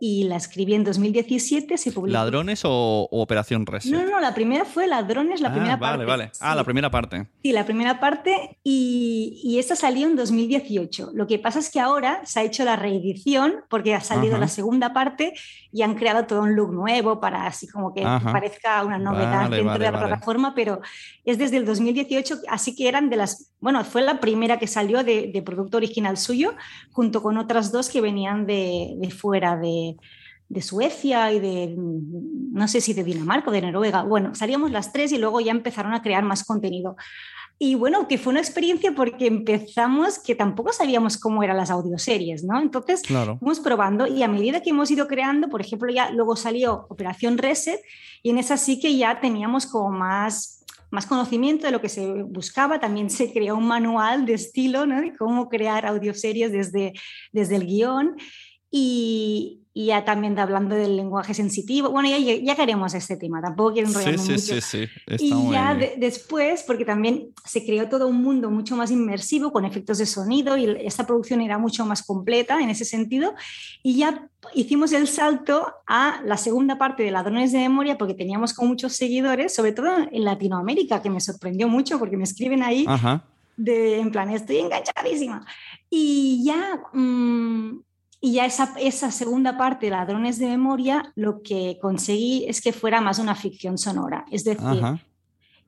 y 0.02 0.24
la 0.24 0.38
escribí 0.38 0.74
en 0.76 0.84
2017, 0.86 1.78
se 1.78 1.92
publicó. 1.92 2.14
¿Ladrones 2.14 2.62
o, 2.64 2.70
o 3.12 3.22
Operación 3.22 3.66
Reset? 3.66 3.92
No, 3.92 4.06
no, 4.06 4.22
la 4.22 4.34
primera 4.34 4.64
fue 4.64 4.88
Ladrones, 4.88 5.42
la 5.42 5.50
Ah, 5.50 5.52
primera 5.52 5.76
vale, 5.76 5.98
parte. 5.98 6.06
vale. 6.06 6.32
Ah, 6.40 6.52
Sí. 6.52 6.56
la 6.58 6.64
primera 6.64 6.90
parte. 6.92 7.28
Sí, 7.44 7.52
la 7.52 7.66
primera 7.66 8.00
parte 8.00 8.58
y, 8.64 9.42
y 9.44 9.60
esta 9.60 9.76
salió 9.76 10.08
en 10.08 10.16
2018. 10.16 11.12
Lo 11.14 11.28
que 11.28 11.38
pasa 11.40 11.60
es 11.60 11.70
que 11.70 11.80
ahora 11.82 12.22
se 12.26 12.40
ha 12.40 12.44
hecho 12.44 12.64
la 12.64 12.76
reedición 12.78 13.56
porque 13.70 13.94
ha 13.94 14.02
salido 14.02 14.36
Ajá. 14.36 14.42
la 14.42 14.48
segunda 14.48 14.94
parte 14.94 15.34
y 15.72 15.82
han 15.82 15.96
creado 15.96 16.26
todo 16.26 16.42
un 16.44 16.56
look 16.56 16.72
nuevo 16.74 17.20
para 17.20 17.46
así 17.46 17.68
como 17.68 17.94
que 17.94 18.04
Ajá. 18.06 18.32
parezca 18.32 18.84
una 18.86 18.98
novedad 18.98 19.44
Vale, 19.44 19.56
dentro 19.58 19.66
vale, 19.74 19.86
de 19.86 19.92
la 19.92 19.98
vale. 19.98 20.08
plataforma, 20.08 20.56
pero 20.56 20.80
es 21.26 21.38
desde 21.38 21.58
el 21.58 21.66
2018, 21.66 22.40
así 22.48 22.76
que 22.76 22.88
eran 22.88 23.10
de 23.10 23.18
las, 23.18 23.52
bueno, 23.60 23.84
fue 23.84 24.02
la 24.02 24.20
primera 24.20 24.58
que 24.58 24.68
salió 24.68 25.04
de, 25.04 25.30
de 25.34 25.42
producto 25.42 25.78
original 25.78 26.18
suyo, 26.18 26.54
junto 26.92 27.22
con 27.22 27.38
otras 27.38 27.72
dos 27.72 27.90
que 27.90 28.02
venían 28.02 28.46
de, 28.46 28.94
de 28.98 29.12
fuera, 29.12 29.56
de, 29.58 29.89
de 30.50 30.62
Suecia 30.62 31.32
y 31.32 31.40
de, 31.40 31.76
no 31.78 32.68
sé 32.68 32.82
si 32.82 32.94
de 32.94 33.04
Dinamarca 33.04 33.50
o 33.50 33.54
de 33.54 33.62
Noruega. 33.62 34.04
Bueno, 34.04 34.34
salíamos 34.34 34.72
las 34.72 34.92
tres 34.92 35.12
y 35.12 35.18
luego 35.20 35.40
ya 35.42 35.52
empezaron 35.52 35.94
a 35.94 36.02
crear 36.02 36.24
más 36.24 36.44
contenido. 36.44 36.96
Y 37.62 37.76
bueno, 37.76 38.08
que 38.08 38.18
fue 38.18 38.32
una 38.32 38.40
experiencia 38.40 38.94
porque 38.96 39.28
empezamos 39.28 40.18
que 40.18 40.34
tampoco 40.34 40.72
sabíamos 40.72 41.18
cómo 41.18 41.44
eran 41.44 41.58
las 41.58 41.70
audioseries, 41.70 42.46
¿no? 42.46 42.60
Entonces, 42.62 43.02
Claro. 43.02 43.38
fuimos 43.38 43.60
probando 43.60 44.08
y 44.08 44.24
a 44.24 44.30
medida 44.30 44.62
que 44.62 44.70
hemos 44.70 44.90
ido 44.90 45.08
creando, 45.08 45.50
por 45.50 45.60
ejemplo, 45.60 45.92
ya 45.92 46.10
luego 46.12 46.38
salió 46.38 46.88
Operación 46.90 47.38
Reset 47.38 47.82
y 48.24 48.30
en 48.30 48.38
esa 48.38 48.56
sí 48.56 48.80
que 48.80 48.96
ya 48.96 49.20
teníamos 49.20 49.66
como 49.68 49.92
más, 49.92 50.66
más 50.90 51.06
conocimiento 51.06 51.66
de 51.68 51.74
lo 51.74 51.82
que 51.82 51.90
se 51.90 52.24
buscaba. 52.24 52.80
También 52.80 53.10
se 53.10 53.32
creó 53.34 53.58
un 53.58 53.68
manual 53.68 54.26
de 54.26 54.36
estilo, 54.36 54.86
¿no? 54.86 55.02
De 55.02 55.14
cómo 55.18 55.50
crear 55.50 55.86
audioseries 55.86 56.54
desde, 56.54 56.94
desde 57.34 57.58
el 57.58 57.66
guion. 57.68 58.16
Y, 58.72 59.62
y 59.74 59.86
ya 59.88 60.04
también 60.04 60.38
hablando 60.38 60.76
del 60.76 60.98
lenguaje 60.98 61.34
sensitivo. 61.34 61.90
Bueno, 61.90 62.10
ya, 62.10 62.18
ya 62.18 62.56
queremos 62.56 62.94
este 62.94 63.18
tema, 63.18 63.42
tampoco 63.42 63.74
quiero 63.74 63.88
enrollarme 63.88 64.18
sí, 64.18 64.32
mucho. 64.32 64.42
Sí, 64.42 64.62
sí, 64.62 64.88
sí. 65.08 65.26
Y 65.26 65.52
ya 65.52 65.76
de, 65.76 65.94
después, 65.98 66.64
porque 66.64 66.86
también 66.86 67.30
se 67.46 67.66
creó 67.66 67.88
todo 67.88 68.08
un 68.08 68.22
mundo 68.22 68.52
mucho 68.52 68.76
más 68.76 68.92
inmersivo 68.92 69.52
con 69.52 69.66
efectos 69.66 70.00
de 70.00 70.06
sonido 70.06 70.58
y 70.58 70.66
esta 70.82 71.06
producción 71.06 71.42
era 71.42 71.58
mucho 71.58 71.86
más 71.86 72.04
completa 72.04 72.60
en 72.60 72.70
ese 72.70 72.84
sentido. 72.84 73.34
Y 73.82 73.98
ya 73.98 74.28
hicimos 74.54 74.92
el 74.92 75.08
salto 75.08 75.72
a 75.88 76.22
la 76.26 76.38
segunda 76.38 76.78
parte 76.78 77.04
de 77.04 77.12
Ladrones 77.12 77.52
de 77.52 77.60
Memoria 77.60 77.98
porque 77.98 78.14
teníamos 78.14 78.54
con 78.54 78.68
muchos 78.68 78.94
seguidores, 78.94 79.54
sobre 79.54 79.72
todo 79.72 79.88
en 80.12 80.24
Latinoamérica, 80.24 81.02
que 81.02 81.10
me 81.10 81.22
sorprendió 81.22 81.68
mucho 81.68 82.00
porque 82.00 82.18
me 82.18 82.24
escriben 82.24 82.64
ahí. 82.64 82.86
Ajá. 82.88 83.24
De, 83.56 84.00
en 84.00 84.10
plan, 84.10 84.30
estoy 84.30 84.58
enganchadísima. 84.60 85.46
Y 85.90 86.44
ya 86.46 86.82
mmm, 86.94 87.80
y 88.22 88.34
ya 88.34 88.46
esa, 88.46 88.74
esa 88.80 89.12
segunda 89.12 89.58
parte, 89.58 89.90
Ladrones 89.90 90.40
de 90.40 90.48
Memoria, 90.48 91.14
lo 91.16 91.42
que 91.42 91.78
conseguí 91.82 92.46
es 92.48 92.62
que 92.62 92.74
fuera 92.74 93.00
más 93.00 93.18
una 93.20 93.34
ficción 93.34 93.78
sonora. 93.78 94.26
Es 94.30 94.44
decir, 94.44 94.84
Ajá. 94.84 95.00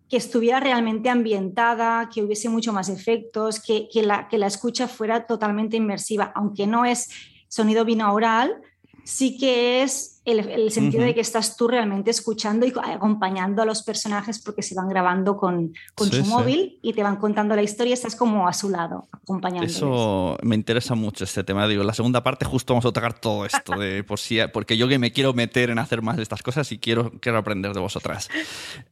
que 0.09 0.17
estuviera 0.17 0.59
realmente 0.59 1.09
ambientada, 1.09 2.09
que 2.13 2.21
hubiese 2.21 2.49
mucho 2.49 2.73
más 2.73 2.89
efectos, 2.89 3.61
que, 3.61 3.87
que, 3.91 4.03
la, 4.03 4.27
que 4.27 4.37
la 4.37 4.47
escucha 4.47 4.89
fuera 4.89 5.25
totalmente 5.27 5.77
inmersiva, 5.77 6.33
aunque 6.35 6.67
no 6.67 6.83
es 6.83 7.09
sonido 7.47 7.85
binaural, 7.85 8.61
sí 9.05 9.37
que 9.37 9.83
es 9.83 10.20
el, 10.23 10.39
el 10.39 10.71
sentido 10.71 11.01
uh 11.01 11.05
-huh. 11.05 11.07
de 11.09 11.15
que 11.15 11.21
estás 11.21 11.57
tú 11.57 11.67
realmente 11.67 12.11
escuchando 12.11 12.65
y 12.65 12.73
acompañando 12.83 13.61
a 13.61 13.65
los 13.65 13.81
personajes 13.83 14.39
porque 14.39 14.61
se 14.61 14.75
van 14.75 14.87
grabando 14.87 15.35
con, 15.37 15.73
con 15.95 16.09
sí, 16.09 16.17
su 16.17 16.23
sí. 16.23 16.29
móvil 16.29 16.79
y 16.81 16.93
te 16.93 17.01
van 17.01 17.15
contando 17.15 17.55
la 17.55 17.63
historia, 17.63 17.93
estás 17.93 18.15
como 18.15 18.47
a 18.47 18.53
su 18.53 18.69
lado, 18.69 19.07
acompañándoles. 19.11 19.75
Eso 19.75 20.37
me 20.43 20.55
interesa 20.55 20.93
mucho 20.93 21.23
este 21.23 21.43
tema. 21.43 21.67
Digo, 21.67 21.83
la 21.83 21.93
segunda 21.93 22.23
parte 22.23 22.45
justo 22.45 22.73
vamos 22.73 22.85
a 22.85 22.91
tocar 22.91 23.19
todo 23.19 23.45
esto, 23.45 23.77
de 23.77 24.03
por 24.03 24.19
si, 24.19 24.39
porque 24.53 24.77
yo 24.77 24.87
que 24.87 24.99
me 24.99 25.11
quiero 25.11 25.33
meter 25.33 25.69
en 25.71 25.79
hacer 25.79 26.01
más 26.01 26.17
de 26.17 26.23
estas 26.23 26.43
cosas 26.43 26.71
y 26.71 26.77
quiero, 26.77 27.11
quiero 27.19 27.39
aprender 27.39 27.73
de 27.73 27.79
vosotras. 27.79 28.29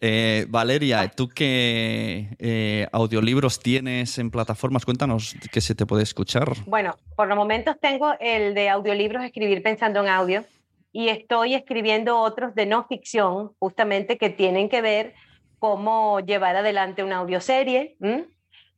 Eh, 0.01 0.47
Valeria, 0.49 1.09
¿tú 1.09 1.29
qué 1.29 2.35
eh, 2.39 2.87
audiolibros 2.91 3.59
tienes 3.59 4.17
en 4.17 4.31
plataformas? 4.31 4.83
Cuéntanos 4.85 5.35
qué 5.51 5.61
se 5.61 5.75
te 5.75 5.85
puede 5.85 6.03
escuchar. 6.03 6.53
Bueno, 6.65 6.97
por 7.15 7.27
los 7.27 7.37
momentos 7.37 7.75
tengo 7.79 8.13
el 8.19 8.55
de 8.55 8.69
audiolibros 8.69 9.23
Escribir 9.23 9.61
Pensando 9.61 10.01
en 10.01 10.09
Audio 10.09 10.43
y 10.91 11.09
estoy 11.09 11.53
escribiendo 11.53 12.19
otros 12.19 12.55
de 12.55 12.65
no 12.65 12.85
ficción, 12.87 13.51
justamente 13.59 14.17
que 14.17 14.29
tienen 14.29 14.69
que 14.69 14.81
ver 14.81 15.13
cómo 15.59 16.19
llevar 16.21 16.55
adelante 16.55 17.03
una 17.03 17.17
audioserie 17.17 17.95
¿m? 18.01 18.25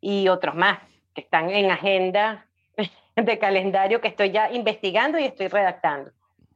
y 0.02 0.28
otros 0.28 0.56
más 0.56 0.80
que 1.14 1.22
están 1.22 1.50
en 1.50 1.72
agenda 1.72 2.48
de 3.16 3.40
calendario 3.40 4.02
que 4.02 4.08
estoy 4.08 4.32
ya 4.32 4.52
investigando 4.52 5.20
y 5.20 5.24
estoy 5.24 5.48
redactando. 5.48 6.12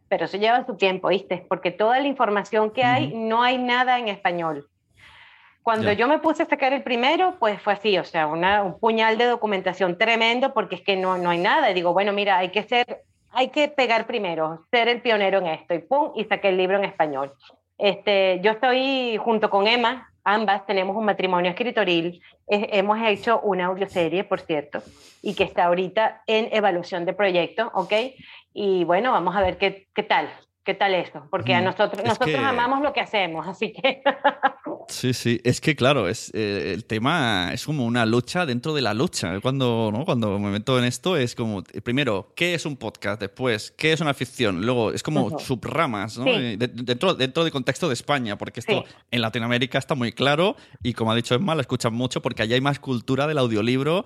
Pero 0.07 0.25
eso 0.25 0.37
lleva 0.37 0.65
su 0.65 0.75
tiempo, 0.75 1.07
¿viste? 1.09 1.45
Porque 1.49 1.71
toda 1.71 1.99
la 1.99 2.07
información 2.07 2.71
que 2.71 2.83
hay, 2.83 3.07
uh 3.07 3.11
-huh. 3.11 3.27
no 3.27 3.43
hay 3.43 3.57
nada 3.57 3.97
en 3.97 4.07
español. 4.07 4.67
Cuando 5.63 5.85
yeah. 5.85 5.93
yo 5.93 6.07
me 6.07 6.19
puse 6.19 6.43
a 6.43 6.45
sacar 6.45 6.73
el 6.73 6.83
primero, 6.83 7.37
pues 7.39 7.59
fue 7.59 7.73
así, 7.73 7.97
o 7.97 8.03
sea, 8.03 8.27
una, 8.27 8.61
un 8.61 8.79
puñal 8.79 9.17
de 9.17 9.25
documentación 9.25 9.97
tremendo 9.97 10.53
porque 10.53 10.75
es 10.75 10.81
que 10.81 10.95
no, 10.95 11.17
no 11.17 11.31
hay 11.31 11.39
nada. 11.39 11.71
Y 11.71 11.73
digo, 11.73 11.91
bueno, 11.91 12.13
mira, 12.13 12.37
hay 12.37 12.49
que 12.49 12.61
ser 12.61 13.03
hay 13.35 13.49
que 13.49 13.67
pegar 13.67 14.07
primero, 14.07 14.65
ser 14.71 14.87
el 14.87 15.01
pionero 15.01 15.39
en 15.39 15.47
esto, 15.47 15.73
y 15.73 15.79
pum, 15.79 16.11
y 16.15 16.23
saqué 16.25 16.49
el 16.49 16.57
libro 16.57 16.77
en 16.77 16.85
español. 16.85 17.33
Este, 17.77 18.39
yo 18.41 18.51
estoy 18.51 19.17
junto 19.17 19.49
con 19.49 19.67
Emma, 19.67 20.09
ambas 20.23 20.65
tenemos 20.65 20.95
un 20.95 21.05
matrimonio 21.05 21.51
escritoril, 21.51 22.21
hemos 22.47 22.97
hecho 23.05 23.41
una 23.41 23.65
audioserie, 23.65 24.23
por 24.23 24.39
cierto, 24.39 24.81
y 25.21 25.35
que 25.35 25.43
está 25.43 25.65
ahorita 25.65 26.23
en 26.27 26.47
evaluación 26.51 27.05
de 27.05 27.13
proyecto, 27.13 27.71
¿ok? 27.73 27.93
Y 28.53 28.85
bueno, 28.85 29.11
vamos 29.11 29.35
a 29.35 29.41
ver 29.41 29.57
qué, 29.57 29.87
qué 29.93 30.03
tal, 30.03 30.29
qué 30.65 30.73
tal 30.73 30.95
eso, 30.95 31.27
porque 31.29 31.53
a 31.53 31.61
nosotros, 31.61 31.99
es 31.99 32.05
nosotros 32.05 32.31
que... 32.31 32.37
amamos 32.37 32.81
lo 32.81 32.91
que 32.91 32.99
hacemos, 32.99 33.47
así 33.47 33.71
que... 33.71 34.01
Sí, 34.87 35.13
sí, 35.13 35.41
es 35.43 35.61
que 35.61 35.75
claro, 35.75 36.07
es, 36.07 36.31
eh, 36.35 36.71
el 36.73 36.85
tema 36.85 37.49
es 37.51 37.65
como 37.65 37.85
una 37.85 38.05
lucha 38.05 38.45
dentro 38.45 38.73
de 38.73 38.81
la 38.81 38.93
lucha. 38.93 39.39
Cuando, 39.41 39.89
¿no? 39.91 40.05
Cuando 40.05 40.37
me 40.37 40.51
meto 40.51 40.77
en 40.77 40.85
esto 40.85 41.17
es 41.17 41.33
como, 41.33 41.63
primero, 41.83 42.31
¿qué 42.35 42.53
es 42.53 42.67
un 42.67 42.77
podcast? 42.77 43.19
Después, 43.19 43.73
¿qué 43.75 43.93
es 43.93 44.01
una 44.01 44.13
ficción? 44.13 44.63
Luego, 44.63 44.91
es 44.91 45.01
como 45.01 45.23
uh 45.25 45.31
-huh. 45.31 45.39
subramas, 45.39 46.19
¿no? 46.19 46.25
Sí. 46.25 46.55
dentro, 46.57 47.15
dentro 47.15 47.43
del 47.43 47.51
contexto 47.51 47.87
de 47.87 47.95
España, 47.95 48.37
porque 48.37 48.59
esto 48.59 48.83
sí. 48.87 48.93
en 49.09 49.21
Latinoamérica 49.21 49.79
está 49.79 49.95
muy 49.95 50.11
claro 50.11 50.55
y 50.83 50.93
como 50.93 51.11
ha 51.11 51.15
dicho 51.15 51.33
Emma, 51.33 51.55
lo 51.55 51.61
escuchan 51.61 51.93
mucho 51.93 52.21
porque 52.21 52.43
allá 52.43 52.53
hay 52.55 52.61
más 52.61 52.79
cultura 52.79 53.25
del 53.25 53.39
audiolibro. 53.39 54.05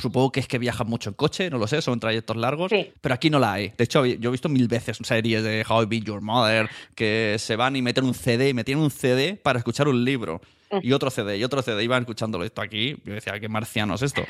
Supongo 0.00 0.32
que 0.32 0.40
es 0.40 0.48
que 0.48 0.58
viajan 0.58 0.86
mucho 0.86 1.10
en 1.10 1.14
coche, 1.14 1.50
no 1.50 1.58
lo 1.58 1.66
sé, 1.66 1.82
son 1.82 2.00
trayectos 2.00 2.36
largos, 2.36 2.70
sí. 2.70 2.92
pero 3.00 3.14
aquí 3.14 3.30
no 3.30 3.38
la 3.38 3.52
hay. 3.52 3.72
De 3.76 3.84
hecho, 3.84 4.06
yo 4.06 4.28
he 4.28 4.32
visto 4.32 4.48
mil 4.48 4.66
veces 4.68 4.98
series 5.02 5.42
de 5.42 5.64
How 5.68 5.82
I 5.82 5.86
Beat 5.86 6.04
Your 6.04 6.20
Mother 6.20 6.68
que 6.94 7.36
se 7.38 7.56
van 7.56 7.76
y 7.76 7.82
meten 7.82 8.04
un 8.04 8.14
CD, 8.14 8.54
me 8.54 8.64
tienen 8.64 8.82
un 8.82 8.90
CD 8.90 9.36
para 9.36 9.58
escuchar 9.58 9.88
un 9.88 10.04
libro 10.04 10.40
y 10.82 10.92
otro 10.92 11.10
CD 11.10 11.36
y 11.36 11.44
otro 11.44 11.62
CD. 11.62 11.82
Iban 11.82 12.02
escuchándolo 12.02 12.44
esto 12.44 12.62
aquí. 12.62 12.96
Yo 13.04 13.14
decía, 13.14 13.38
qué 13.40 13.48
marciano 13.48 13.94
es 13.94 14.02
esto. 14.02 14.22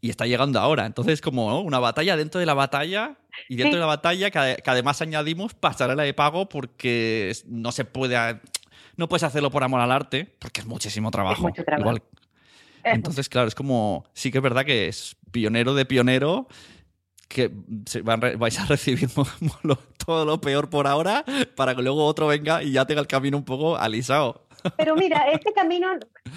Y 0.00 0.10
está 0.10 0.26
llegando 0.26 0.58
ahora. 0.58 0.86
Entonces, 0.86 1.20
como 1.20 1.50
¿no? 1.50 1.60
una 1.60 1.78
batalla 1.78 2.16
dentro 2.16 2.40
de 2.40 2.46
la 2.46 2.54
batalla. 2.54 3.16
Y 3.48 3.56
dentro 3.56 3.72
sí. 3.72 3.76
de 3.76 3.80
la 3.80 3.86
batalla, 3.86 4.30
que, 4.30 4.62
que, 4.62 4.70
además 4.70 5.00
añadimos 5.02 5.54
pasarela 5.54 6.02
de 6.02 6.14
pago 6.14 6.48
porque 6.48 7.32
no 7.46 7.72
se 7.72 7.84
puede. 7.84 8.40
No 8.96 9.08
puedes 9.08 9.22
hacerlo 9.22 9.50
por 9.50 9.64
amor 9.64 9.80
al 9.80 9.90
arte, 9.90 10.34
porque 10.38 10.60
es 10.60 10.66
muchísimo 10.66 11.10
trabajo. 11.10 11.34
Es 11.34 11.40
mucho 11.40 11.64
trabajo. 11.64 11.90
Igual. 11.90 12.02
Entonces, 12.84 13.28
claro, 13.28 13.48
es 13.48 13.54
como. 13.54 14.04
Sí 14.12 14.30
que 14.30 14.38
es 14.38 14.42
verdad 14.42 14.64
que 14.64 14.88
es 14.88 15.16
pionero 15.30 15.74
de 15.74 15.84
pionero 15.84 16.48
que 17.32 17.50
van, 18.02 18.20
vais 18.38 18.60
a 18.60 18.66
recibir 18.66 19.08
todo 20.06 20.24
lo 20.24 20.40
peor 20.40 20.68
por 20.68 20.86
ahora 20.86 21.24
para 21.56 21.74
que 21.74 21.82
luego 21.82 22.04
otro 22.04 22.26
venga 22.26 22.62
y 22.62 22.72
ya 22.72 22.84
tenga 22.84 23.00
el 23.00 23.06
camino 23.06 23.38
un 23.38 23.44
poco 23.44 23.76
alisado. 23.76 24.46
Pero 24.76 24.94
mira, 24.94 25.26
este 25.32 25.52
camino, 25.52 25.88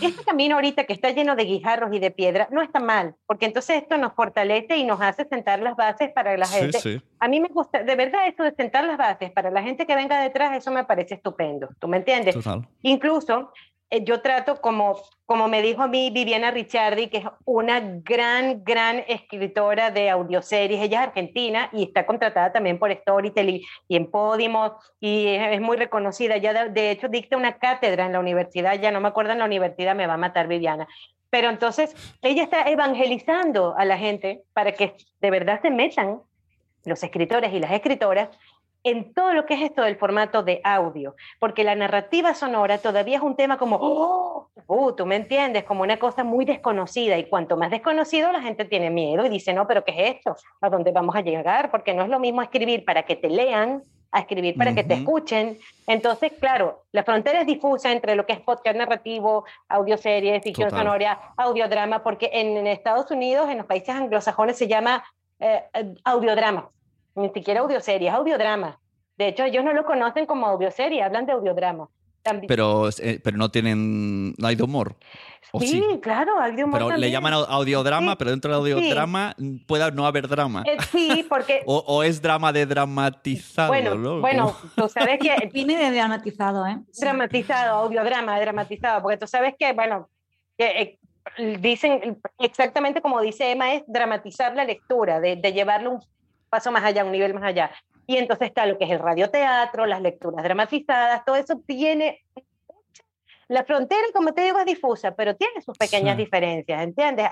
este 0.01 0.23
camino 0.23 0.55
ahorita 0.55 0.85
que 0.85 0.93
está 0.93 1.11
lleno 1.11 1.35
de 1.35 1.43
guijarros 1.43 1.93
y 1.93 1.99
de 1.99 2.11
piedra 2.11 2.47
no 2.51 2.61
está 2.61 2.79
mal, 2.79 3.15
porque 3.27 3.45
entonces 3.45 3.83
esto 3.83 3.97
nos 3.97 4.13
fortalece 4.13 4.77
y 4.77 4.83
nos 4.83 5.01
hace 5.01 5.27
sentar 5.27 5.59
las 5.59 5.75
bases 5.75 6.11
para 6.13 6.37
la 6.37 6.47
gente. 6.47 6.79
Sí, 6.79 6.93
sí. 6.93 7.01
A 7.19 7.27
mí 7.27 7.39
me 7.39 7.49
gusta, 7.49 7.83
de 7.83 7.95
verdad, 7.95 8.27
esto 8.27 8.43
de 8.43 8.55
sentar 8.55 8.85
las 8.85 8.97
bases 8.97 9.31
para 9.31 9.51
la 9.51 9.61
gente 9.61 9.85
que 9.85 9.95
venga 9.95 10.21
detrás, 10.21 10.57
eso 10.57 10.71
me 10.71 10.85
parece 10.85 11.15
estupendo. 11.15 11.69
¿Tú 11.79 11.87
me 11.87 11.97
entiendes? 11.97 12.35
Total. 12.35 12.67
Incluso 12.81 13.51
yo 14.03 14.21
trato, 14.21 14.59
como, 14.61 14.99
como 15.25 15.47
me 15.47 15.61
dijo 15.61 15.83
a 15.83 15.87
mí 15.87 16.09
Viviana 16.09 16.51
Ricciardi, 16.51 17.07
que 17.07 17.17
es 17.17 17.25
una 17.45 17.79
gran, 17.79 18.63
gran 18.63 19.03
escritora 19.07 19.91
de 19.91 20.09
audioseries, 20.09 20.81
ella 20.81 21.01
es 21.01 21.07
argentina 21.07 21.69
y 21.71 21.83
está 21.83 22.05
contratada 22.05 22.51
también 22.51 22.79
por 22.79 22.91
Storytel 22.91 23.49
y, 23.49 23.95
en 23.95 24.09
Podimo 24.09 24.77
y 24.99 25.27
es, 25.27 25.53
es, 25.53 25.61
muy 25.61 25.77
reconocida, 25.77 26.37
ya 26.37 26.53
de, 26.53 26.69
de, 26.71 26.91
hecho 26.91 27.07
dicta 27.07 27.37
una 27.37 27.57
cátedra 27.57 28.05
en 28.05 28.13
la 28.13 28.19
universidad, 28.19 28.79
ya 28.79 28.91
no 28.91 28.99
me 28.99 29.07
acuerdo 29.07 29.33
en 29.33 29.39
la 29.39 29.45
universidad, 29.45 29.95
me 29.95 30.07
va 30.07 30.15
a 30.15 30.17
matar 30.17 30.47
Viviana, 30.47 30.87
pero 31.29 31.49
entonces 31.49 31.95
ella 32.21 32.43
está 32.43 32.63
evangelizando 32.69 33.75
a 33.77 33.85
la 33.85 33.97
gente 33.97 34.43
para 34.53 34.71
que 34.71 34.95
de 35.21 35.31
verdad 35.31 35.61
se 35.61 35.69
metan 35.69 36.21
los 36.85 37.03
escritores 37.03 37.51
y 37.53 37.59
las 37.59 37.71
escritoras 37.71 38.29
en 38.85 39.13
todo 39.13 39.33
lo 39.33 39.47
que 39.47 39.55
es 39.55 39.61
esto 39.63 39.81
del 39.81 39.97
formato 39.97 40.43
de 40.43 40.61
audio, 40.63 41.15
porque 41.39 41.63
la 41.63 41.73
narrativa 41.73 42.35
sonora 42.35 42.77
todavía 42.77 43.17
es 43.17 43.23
un 43.23 43.35
tema 43.35 43.57
como, 43.57 43.77
oh, 43.81 44.49
uh, 44.67 44.91
tú 44.93 45.07
me 45.07 45.15
entiendes, 45.15 45.63
como 45.63 45.81
una 45.81 45.97
cosa 45.97 46.23
muy 46.23 46.45
desconocida, 46.45 47.17
y 47.17 47.27
cuanto 47.27 47.57
más 47.57 47.71
desconocido 47.71 48.31
la 48.31 48.43
gente 48.43 48.63
tiene 48.63 48.91
miedo 48.91 49.25
y 49.25 49.29
dice, 49.29 49.53
no, 49.53 49.65
pero 49.65 49.83
¿qué 49.83 49.91
es 49.91 50.15
esto? 50.17 50.35
¿A 50.61 50.69
dónde 50.69 50.91
vamos 50.91 51.15
a 51.15 51.21
llegar? 51.21 51.71
Porque 51.71 51.95
no 51.95 52.03
es 52.03 52.09
lo 52.09 52.19
mismo 52.19 52.43
escribir 52.43 52.85
para 52.85 53.03
que 53.03 53.15
te 53.15 53.27
lean, 53.27 53.81
a 54.11 54.19
escribir 54.19 54.55
para 54.55 54.69
uh 54.69 54.73
-huh. 54.73 54.77
que 54.77 54.83
te 54.83 54.93
escuchen. 54.93 55.57
Entonces, 55.87 56.33
claro, 56.39 56.83
la 56.91 57.03
frontera 57.03 57.41
es 57.41 57.47
difusa 57.47 57.91
entre 57.91 58.15
lo 58.15 58.27
que 58.27 58.33
es 58.33 58.39
podcast 58.39 58.77
narrativo, 58.77 59.45
audioseries, 59.67 60.43
ficción 60.43 60.69
Total. 60.69 60.85
sonora, 60.85 61.33
audiodrama, 61.37 62.03
porque 62.03 62.29
en, 62.31 62.55
en, 62.55 62.67
Estados 62.67 63.09
Unidos, 63.09 63.49
en 63.49 63.57
los 63.57 63.65
países 63.65 63.89
anglosajones, 63.89 64.57
se 64.57 64.67
llama 64.67 65.03
eh, 65.39 65.63
audiodrama 66.03 66.69
ni 67.15 67.29
siquiera 67.29 67.61
audioserie, 67.61 68.09
es 68.09 68.13
audiodrama. 68.13 68.79
De 69.17 69.29
hecho, 69.29 69.43
ellos 69.43 69.63
no 69.63 69.73
lo 69.73 69.85
conocen 69.85 70.25
como 70.25 70.45
audioserie, 70.45 71.01
hablan 71.01 71.25
de 71.25 71.31
audiodrama. 71.31 71.89
También. 72.21 72.47
Pero, 72.47 72.89
eh, 72.89 73.19
pero 73.23 73.37
no 73.37 73.49
tienen, 73.49 74.33
no 74.37 74.47
hay 74.47 74.55
de 74.55 74.63
humor. 74.63 74.95
Sí, 75.59 75.67
sí, 75.67 75.99
claro, 76.01 76.39
hay 76.39 76.55
de 76.55 76.63
humor. 76.63 76.79
Pero 76.79 76.87
también. 76.89 77.01
le 77.01 77.11
llaman 77.11 77.33
audiodrama, 77.33 78.11
sí. 78.11 78.15
pero 78.17 78.31
dentro 78.31 78.51
del 78.51 78.73
audiodrama 78.73 79.35
sí. 79.37 79.63
puede 79.67 79.91
no 79.91 80.05
haber 80.05 80.27
drama. 80.27 80.63
Eh, 80.65 80.77
sí, 80.91 81.25
porque. 81.29 81.61
o, 81.67 81.77
o, 81.87 82.03
es 82.03 82.21
drama 82.21 82.51
de 82.51 82.65
dramatizado. 82.65 83.69
Bueno, 83.69 83.95
¿no? 83.95 84.21
bueno 84.21 84.55
tú 84.75 84.89
sabes 84.89 85.19
que. 85.19 85.49
Viene 85.53 85.77
de 85.77 85.91
dramatizado, 85.91 86.65
¿eh? 86.65 86.79
Dramatizado, 86.99 87.77
audiodrama, 87.77 88.39
dramatizado, 88.39 89.03
porque 89.03 89.17
tú 89.17 89.27
sabes 89.27 89.53
que, 89.57 89.71
bueno, 89.73 90.09
que, 90.57 90.99
eh, 91.37 91.57
dicen 91.59 92.19
exactamente 92.39 93.01
como 93.01 93.21
dice 93.21 93.51
Emma, 93.51 93.73
es 93.73 93.83
dramatizar 93.87 94.55
la 94.55 94.65
lectura, 94.65 95.19
de, 95.19 95.35
de 95.35 95.53
llevarlo 95.53 95.91
un 95.91 96.01
paso 96.55 96.71
más 96.71 96.85
allá, 96.85 97.03
un 97.03 97.11
nivel 97.11 97.33
más 97.33 97.43
allá. 97.43 97.69
Y 98.07 98.15
entonces 98.15 98.47
está 98.47 98.65
lo 98.65 98.77
que 98.77 98.85
es 98.85 98.91
el 98.91 98.99
radioteatro, 98.99 99.85
las 99.85 100.01
lecturas 100.01 100.41
dramatizadas, 100.41 101.25
todo 101.25 101.35
eso 101.35 101.59
tiene... 101.67 102.23
La 103.49 103.65
frontera, 103.65 104.01
como 104.13 104.33
te 104.33 104.41
digo, 104.41 104.57
es 104.57 104.65
difusa, 104.65 105.13
pero 105.15 105.35
tiene 105.35 105.61
sus 105.61 105.77
pequeñas 105.77 106.15
sí. 106.15 106.23
diferencias, 106.23 106.81
¿entiendes? 106.81 107.27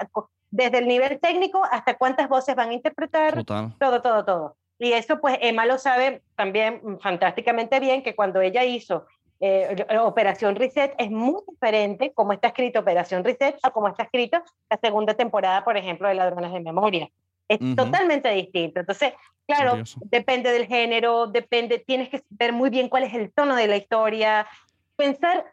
Desde 0.52 0.80
el 0.80 0.88
nivel 0.88 1.20
técnico 1.22 1.64
hasta 1.72 1.96
cuántas 1.96 2.28
voces 2.28 2.54
van 2.54 2.70
a 2.70 2.74
interpretar, 2.74 3.34
Total. 3.34 3.74
todo, 3.80 4.02
todo, 4.02 4.26
todo. 4.26 4.58
Y 4.78 4.92
eso 4.92 5.22
pues 5.22 5.38
Emma 5.40 5.66
lo 5.66 5.78
sabe 5.78 6.22
también 6.36 7.00
fantásticamente 7.00 7.80
bien, 7.80 8.04
que 8.04 8.14
cuando 8.14 8.42
ella 8.42 8.66
hizo 8.66 9.08
eh, 9.40 9.86
Operación 10.02 10.56
Reset 10.56 10.94
es 10.98 11.10
muy 11.10 11.42
diferente 11.50 12.12
como 12.14 12.34
está 12.34 12.50
escrito 12.50 12.82
Operación 12.82 13.24
Reset 13.24 13.58
a 13.64 13.72
como 13.72 13.88
está 13.88 14.04
escrito 14.04 14.44
la 14.70 14.78
segunda 14.78 15.14
temporada, 15.14 15.64
por 15.64 15.78
ejemplo, 15.78 16.10
de 16.10 16.16
Ladrones 16.16 16.52
de 16.52 16.60
Memoria. 16.60 17.10
Es 17.54 17.76
totalmente 17.76 18.30
distinto. 18.30 18.80
Entonces, 18.80 19.14
claro, 19.46 19.84
depende 20.06 20.52
del 20.52 20.68
género, 20.68 21.28
depende, 21.28 21.80
tienes 21.80 22.10
que 22.10 22.24
ver 22.30 22.54
muy 22.54 22.70
bien 22.70 22.90
cuál 22.90 23.04
es 23.04 23.14
el 23.14 23.32
tono 23.32 23.56
de 23.56 23.68
la 23.68 23.78
historia, 23.78 24.48
pensar 24.96 25.46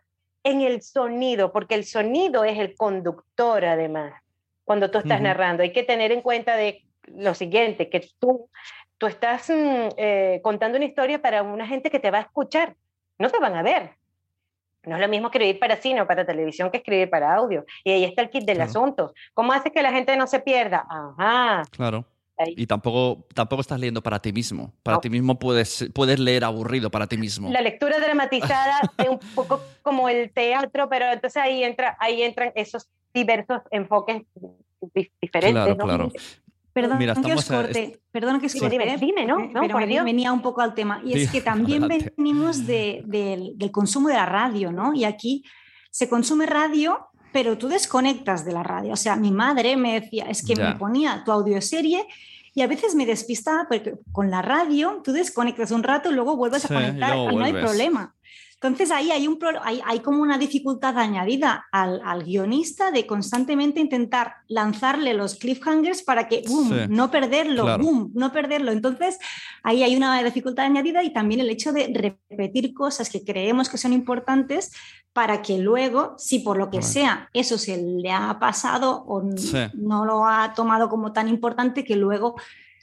en 0.43 0.63
el 0.63 0.83
sonido, 0.83 1.53
porque 1.53 1.75
el 1.75 1.85
sonido 1.85 2.45
es 2.45 2.59
el 2.59 2.75
conductor 2.77 3.65
además, 3.65 4.15
cuando 4.65 4.91
tú 4.91 4.99
estás 4.99 5.21
narrando. 5.21 5.63
Hay 5.63 5.73
que 5.73 5.83
tener 5.83 6.13
en 6.13 6.23
cuenta 6.23 6.57
de 6.57 6.85
lo 7.07 7.35
siguiente, 7.35 7.91
que 7.91 8.09
tú, 8.19 8.49
tú 8.99 9.07
estás 9.07 9.51
mm, 9.51 9.89
eh, 9.97 10.41
contando 10.43 10.77
una 10.77 10.87
historia 10.87 11.21
para 11.21 11.43
una 11.43 11.67
gente 11.67 11.91
que 11.91 11.99
te 11.99 12.11
va 12.11 12.19
a 12.19 12.23
escuchar 12.23 12.77
no 13.21 13.29
te 13.31 13.39
van 13.39 13.55
a 13.55 13.63
ver. 13.63 13.91
No 14.85 14.97
es 14.97 15.01
lo 15.03 15.09
mismo 15.09 15.29
escribir 15.29 15.59
para 15.59 15.77
cine 15.77 16.01
o 16.01 16.07
para 16.07 16.25
televisión 16.25 16.71
que 16.71 16.79
escribir 16.79 17.11
para 17.11 17.35
audio. 17.35 17.65
Y 17.85 17.91
ahí 17.91 18.05
está 18.05 18.23
el 18.23 18.31
kit 18.31 18.45
del 18.45 18.61
asunto. 18.61 19.13
¿Cómo 19.35 19.53
hace 19.53 19.71
que 19.71 19.83
la 19.83 19.93
gente 19.93 20.17
no 20.17 20.27
se 20.27 20.41
pierda? 20.41 20.87
Ajá. 20.89 21.63
Claro. 21.71 22.07
Y 22.47 22.67
tampoco, 22.67 23.27
tampoco 23.35 23.61
estás 23.61 23.79
leyendo 23.79 24.03
para 24.03 24.19
ti 24.19 24.33
mismo. 24.33 24.73
Para 24.83 24.99
ti 24.99 25.11
mismo 25.11 25.39
puedes, 25.39 25.91
puedes 25.93 26.19
leer 26.19 26.45
aburrido 26.45 26.91
para 26.91 27.07
ti 27.07 27.19
mismo. 27.19 27.51
La 27.51 27.61
lectura 27.61 27.99
dramatizada 27.99 28.81
es 28.99 29.09
un 29.09 29.19
poco 29.35 29.61
como 29.83 30.09
el 30.09 30.31
teatro, 30.31 30.89
pero 30.89 31.07
entonces 31.13 31.43
ahí, 31.43 31.63
entra, 31.63 31.97
ahí 32.01 32.23
entran 32.23 32.53
esos 32.55 32.89
diversos 33.13 33.61
enfoques 33.71 34.23
diferentes. 35.21 35.53
Claro, 35.53 35.77
claro. 35.77 36.13
Perdón 36.81 37.23
que 37.23 37.35
os 37.35 37.45
corte, 37.45 38.01
perdón 38.11 38.41
que 38.41 38.47
os 38.47 38.55
corte, 38.55 38.97
dime, 39.01 39.27
¿no? 39.27 39.39
no 39.39 39.61
pero 39.61 40.05
venía 40.05 40.33
un 40.33 40.43
poco 40.43 40.61
al 40.61 40.75
tema. 40.75 41.01
Y 41.05 41.19
es 41.19 41.31
que 41.31 41.41
también 41.41 41.87
venimos 41.89 42.67
del 42.67 43.71
consumo 43.73 44.09
de 44.09 44.15
la 44.15 44.27
radio, 44.27 44.73
¿no? 44.73 44.95
Y 44.95 45.05
aquí 45.05 45.45
se 45.91 46.09
consume 46.09 46.47
radio, 46.47 47.09
pero 47.33 47.59
tú 47.59 47.69
desconectas 47.69 48.45
de 48.45 48.53
la 48.53 48.63
radio. 48.63 48.93
O 48.93 48.97
sea, 48.97 49.17
mi 49.17 49.31
madre 49.31 49.77
me 49.77 50.01
decía, 50.01 50.25
es 50.29 50.45
que 50.45 50.57
me 50.57 50.75
ponía 50.77 51.23
tu 51.25 51.33
audioserie 51.33 52.07
y 52.55 52.63
a 52.63 52.67
veces 52.67 52.95
me 52.95 53.07
despistaba 53.07 53.67
porque 53.69 53.95
con 54.13 54.31
la 54.31 54.43
radio 54.43 55.01
tú 55.05 55.13
desconectas 55.13 55.71
un 55.71 55.83
rato 55.83 56.11
y 56.11 56.15
luego 56.15 56.37
vuelves 56.37 56.65
a 56.65 56.69
conectar 56.69 57.17
y 57.17 57.37
no 57.37 57.45
hay 57.45 57.53
problema. 57.53 58.15
Entonces 58.63 58.91
ahí 58.91 59.11
hay, 59.11 59.27
un, 59.27 59.39
hay, 59.63 59.81
hay 59.87 60.01
como 60.01 60.21
una 60.21 60.37
dificultad 60.37 60.99
añadida 60.99 61.67
al, 61.73 62.03
al, 62.05 62.25
guionista 62.25 62.91
de 62.91 63.07
constantemente 63.07 63.81
intentar 63.81 64.35
lanzarle 64.49 65.15
los 65.15 65.37
cliffhangers 65.37 66.03
para 66.03 66.29
que, 66.29 66.43
boom, 66.47 66.87
no 66.91 67.11
perderlo, 67.11 67.79
boom, 67.79 68.11
no 68.15 68.33
perderlo. 68.33 68.71
Entonces 68.71 69.19
ahí 69.63 69.83
hay 69.83 69.97
una 69.97 70.23
dificultad 70.23 70.67
añadida 70.67 71.03
y 71.03 71.11
también 71.11 71.41
el 71.41 71.49
hecho 71.49 71.73
de 71.73 71.91
repetir 72.29 72.75
cosas 72.75 73.09
que 73.09 73.25
creemos 73.25 73.71
que 73.71 73.79
son 73.79 73.95
importantes 73.95 74.73
para 75.15 75.41
que 75.41 75.57
luego, 75.59 76.15
si 76.19 76.41
por 76.41 76.59
lo 76.59 76.69
que 76.69 76.83
sea 76.83 77.31
eso 77.33 77.57
se 77.57 77.79
le 77.79 78.13
ha 78.13 78.39
pasado 78.39 79.05
o 79.07 79.23
no 79.73 80.05
lo 80.05 80.27
ha 80.27 80.53
tomado 80.53 80.91
como 80.91 81.15
tan 81.15 81.29
importante, 81.29 81.83
que 81.83 81.97
luego 81.97 82.37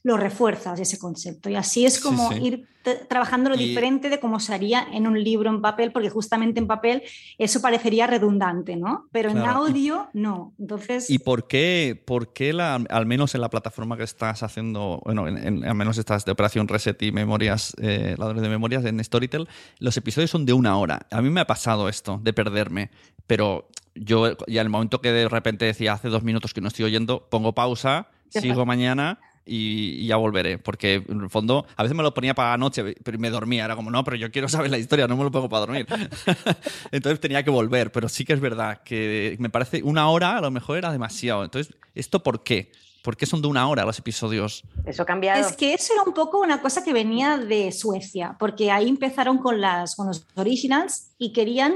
lo 0.07 0.15
refuerzas 0.15 0.79
ese 0.79 0.97
concepto. 0.97 1.49
Y 1.49 1.55
así 1.55 1.85
es 1.85 1.99
como 1.99 2.31
ir 2.31 2.65
trabajando 3.09 3.49
lo 3.49 3.57
diferente 3.57 4.09
de 4.09 4.21
cómo 4.21 4.39
se 4.39 4.53
haría 4.53 4.87
en 4.93 5.05
un 5.05 5.21
libro 5.21 5.49
en 5.49 5.59
papel, 5.61 5.91
porque 5.91 6.09
justamente 6.09 6.61
en 6.61 6.67
papel 6.67 7.03
eso 7.37 7.59
parecería 7.61 8.07
redundante, 8.07 8.77
¿no? 8.77 9.09
Pero 9.11 9.31
en 9.31 9.39
audio 9.39 10.07
no. 10.13 10.53
Entonces... 10.57 11.09
¿Y 11.09 11.19
por 11.19 11.49
qué, 11.49 12.01
por 12.05 12.31
qué 12.31 12.53
la, 12.53 12.75
al 12.75 13.05
menos 13.05 13.35
en 13.35 13.41
la 13.41 13.49
plataforma 13.49 13.97
que 13.97 14.03
estás 14.03 14.43
haciendo, 14.43 15.01
bueno, 15.03 15.27
en, 15.27 15.65
al 15.65 15.75
menos 15.75 15.97
estás 15.97 16.23
de 16.23 16.31
Operación 16.31 16.69
Reset 16.69 17.03
y 17.03 17.11
Memorias, 17.11 17.73
eh, 17.81 18.15
Ladrones 18.17 18.43
de 18.43 18.49
Memorias 18.49 18.85
en 18.85 19.03
Storytel, 19.03 19.49
los 19.79 19.97
episodios 19.97 20.31
son 20.31 20.45
de 20.45 20.53
una 20.53 20.77
hora? 20.77 21.05
A 21.11 21.21
mí 21.21 21.29
me 21.29 21.41
ha 21.41 21.47
pasado 21.47 21.89
esto, 21.89 22.21
de 22.23 22.31
perderme, 22.31 22.91
pero 23.27 23.67
yo 23.93 24.37
ya 24.47 24.61
el 24.61 24.69
momento 24.69 25.01
que 25.01 25.11
de 25.11 25.27
repente 25.27 25.65
decía 25.65 25.91
hace 25.91 26.07
dos 26.07 26.23
minutos 26.23 26.53
que 26.53 26.61
no 26.61 26.69
estoy 26.69 26.85
oyendo, 26.85 27.27
pongo 27.29 27.53
pausa, 27.53 28.07
sigo 28.29 28.65
mañana 28.65 29.19
y, 29.47 30.05
ya 30.05 30.17
volveré. 30.17 30.57
Porque 30.57 31.03
en 31.07 31.21
el 31.21 31.29
fondo, 31.29 31.65
a 31.75 31.83
veces 31.83 31.95
me 31.95 32.03
lo 32.03 32.13
ponía 32.13 32.33
para 32.35 32.51
la 32.51 32.57
noche, 32.57 32.95
pero 33.03 33.17
me 33.19 33.29
dormía. 33.29 33.65
Era 33.65 33.75
como, 33.75 33.89
no, 33.89 34.03
pero 34.03 34.17
yo 34.17 34.31
quiero 34.31 34.49
saber 34.49 34.71
la 34.71 34.77
historia, 34.77 35.07
no 35.07 35.17
me 35.17 35.23
lo 35.23 35.31
pongo 35.31 35.49
para 35.49 35.61
dormir. 35.61 35.87
Entonces 36.91 37.19
tenía 37.19 37.43
que 37.43 37.49
volver. 37.49 37.91
Pero 37.91 38.09
sí 38.09 38.25
que 38.25 38.33
es 38.33 38.39
verdad 38.39 38.81
que 38.83 39.35
me 39.39 39.49
parece 39.49 39.81
una 39.83 40.09
hora 40.09 40.37
a 40.37 40.41
lo 40.41 40.51
mejor 40.51 40.77
era 40.77 40.91
demasiado. 40.91 41.43
Entonces, 41.43 41.73
¿esto 41.95 42.23
por 42.23 42.43
qué? 42.43 42.71
¿Por 43.07 43.15
qué 43.15 43.25
son 43.25 43.41
de 43.41 43.47
una 43.47 43.69
hora 43.69 43.85
los 43.85 43.97
episodios? 43.99 44.63
Eso 44.85 45.03
ha 45.03 45.05
cambiado. 45.05 45.39
Es 45.39 45.55
que 45.55 45.73
eso 45.73 45.93
era 45.93 46.03
un 46.03 46.13
poco 46.13 46.39
una 46.41 46.61
cosa 46.61 46.83
que 46.83 46.91
venía 46.91 47.37
de 47.37 47.71
Suecia, 47.71 48.35
porque 48.37 48.69
ahí 48.69 48.89
empezaron 48.89 49.37
con, 49.37 49.61
las, 49.61 49.95
con 49.95 50.07
los 50.07 50.27
originals 50.35 51.11
y 51.17 51.31
querían 51.31 51.75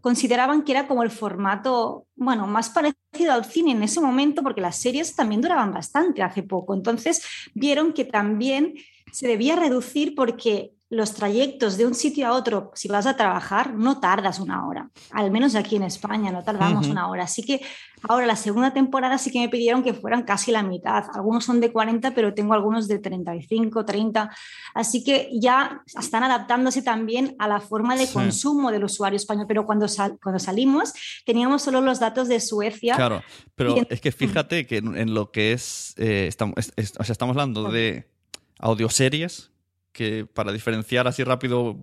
consideraban 0.00 0.62
que 0.62 0.72
era 0.72 0.86
como 0.86 1.02
el 1.02 1.10
formato, 1.10 2.06
bueno, 2.16 2.46
más 2.46 2.70
parecido 2.70 3.32
al 3.32 3.44
cine 3.44 3.72
en 3.72 3.82
ese 3.82 4.00
momento, 4.00 4.42
porque 4.42 4.60
las 4.60 4.76
series 4.76 5.14
también 5.14 5.40
duraban 5.40 5.72
bastante 5.72 6.22
hace 6.22 6.42
poco. 6.42 6.74
Entonces 6.74 7.22
vieron 7.54 7.92
que 7.92 8.04
también 8.04 8.74
se 9.12 9.28
debía 9.28 9.56
reducir 9.56 10.14
porque 10.14 10.72
los 10.90 11.14
trayectos 11.14 11.76
de 11.76 11.86
un 11.86 11.94
sitio 11.94 12.26
a 12.26 12.32
otro, 12.32 12.72
si 12.74 12.88
vas 12.88 13.06
a 13.06 13.16
trabajar, 13.16 13.74
no 13.74 14.00
tardas 14.00 14.40
una 14.40 14.66
hora. 14.66 14.90
Al 15.12 15.30
menos 15.30 15.54
aquí 15.54 15.76
en 15.76 15.84
España 15.84 16.32
no 16.32 16.42
tardamos 16.42 16.88
una 16.88 17.08
hora. 17.08 17.24
Así 17.24 17.44
que 17.44 17.60
ahora 18.08 18.26
la 18.26 18.34
segunda 18.34 18.72
temporada 18.72 19.16
sí 19.16 19.30
que 19.30 19.38
me 19.38 19.48
pidieron 19.48 19.84
que 19.84 19.94
fueran 19.94 20.24
casi 20.24 20.50
la 20.50 20.64
mitad. 20.64 21.04
Algunos 21.14 21.44
son 21.44 21.60
de 21.60 21.70
40, 21.70 22.12
pero 22.12 22.34
tengo 22.34 22.54
algunos 22.54 22.88
de 22.88 22.98
35, 22.98 23.84
30. 23.84 24.34
Así 24.74 25.04
que 25.04 25.30
ya 25.40 25.80
están 25.86 26.24
adaptándose 26.24 26.82
también 26.82 27.36
a 27.38 27.46
la 27.46 27.60
forma 27.60 27.94
de 27.94 28.08
consumo 28.08 28.72
del 28.72 28.82
usuario 28.82 29.16
español. 29.16 29.44
Pero 29.46 29.66
cuando, 29.66 29.86
cuando 30.20 30.40
salimos 30.40 30.92
teníamos 31.24 31.62
solo 31.62 31.80
los 31.82 32.00
datos 32.00 32.26
de 32.26 32.40
Suecia. 32.40 32.96
Claro, 32.96 33.22
pero 33.54 33.76
es 33.88 34.00
que 34.00 34.10
fíjate 34.10 34.66
que 34.66 34.78
en, 34.78 35.14
lo 35.14 35.30
que 35.30 35.52
es, 35.52 35.94
eh, 35.98 36.26
estamos, 36.26 36.54
o 36.58 37.04
sea, 37.04 37.12
estamos 37.12 37.34
hablando 37.34 37.70
de 37.70 38.10
audioseries 38.58 39.49
que 39.92 40.26
para 40.26 40.52
diferenciar 40.52 41.08
así 41.08 41.24
rápido, 41.24 41.76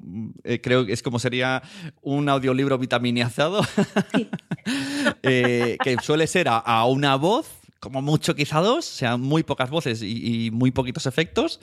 eh, 0.44 0.62
creo 0.62 0.86
que 0.86 0.94
es 0.94 1.04
como 1.04 1.20
sería 1.20 1.62
un 2.02 2.30
audiolibro 2.30 2.78
vitaminiazado, 2.78 3.62
eh, 5.24 5.78
que 5.84 5.98
suele 6.02 6.28
ser 6.28 6.48
a, 6.50 6.86
una 6.86 7.16
voz, 7.16 7.50
como 7.80 8.02
mucho 8.02 8.36
quizá 8.36 8.60
dos, 8.60 8.86
sean 8.86 9.22
muy 9.22 9.44
pocas 9.44 9.70
voces 9.70 10.02
y, 10.02 10.50
muy 10.52 10.72
poquitos 10.72 11.06
efectos. 11.06 11.60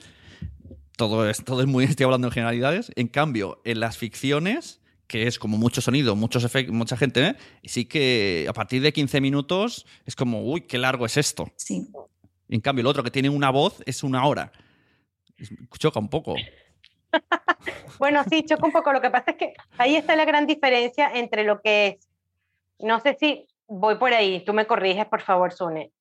Todo 0.97 1.29
es, 1.29 1.43
todo 1.43 1.61
es 1.61 1.67
muy, 1.67 1.83
estoy 1.85 2.05
hablando 2.05 2.27
en 2.27 2.33
generalidades. 2.33 2.91
En 2.95 3.07
cambio, 3.07 3.61
en 3.65 3.79
las 3.79 3.97
ficciones, 3.97 4.81
que 5.07 5.27
es 5.27 5.39
como 5.39 5.57
mucho 5.57 5.81
sonido, 5.81 6.15
muchos 6.15 6.43
efectos, 6.43 6.75
mucha 6.75 6.95
gente, 6.95 7.25
¿eh? 7.27 7.35
sí 7.63 7.85
que 7.85 8.45
a 8.47 8.53
partir 8.53 8.81
de 8.81 8.93
15 8.93 9.19
minutos 9.19 9.85
es 10.05 10.15
como, 10.15 10.43
uy, 10.43 10.61
qué 10.61 10.77
largo 10.77 11.05
es 11.05 11.17
esto. 11.17 11.51
Sí. 11.55 11.87
En 12.49 12.61
cambio, 12.61 12.81
el 12.81 12.87
otro 12.87 13.03
que 13.03 13.11
tiene 13.11 13.29
una 13.29 13.49
voz 13.49 13.81
es 13.85 14.03
una 14.03 14.25
hora. 14.25 14.51
Choca 15.77 15.99
un 15.99 16.09
poco. 16.09 16.35
bueno, 17.99 18.23
sí, 18.29 18.43
choca 18.43 18.65
un 18.65 18.71
poco. 18.71 18.93
Lo 18.93 19.01
que 19.01 19.09
pasa 19.09 19.31
es 19.31 19.37
que 19.37 19.53
ahí 19.77 19.95
está 19.95 20.15
la 20.15 20.25
gran 20.25 20.47
diferencia 20.47 21.11
entre 21.13 21.43
lo 21.43 21.61
que 21.61 21.87
es, 21.87 22.09
no 22.79 22.99
sé 22.99 23.15
si 23.19 23.47
voy 23.67 23.95
por 23.95 24.13
ahí, 24.13 24.43
tú 24.45 24.53
me 24.53 24.67
corriges, 24.67 25.05
por 25.07 25.21
favor, 25.21 25.51
Sune, 25.51 25.91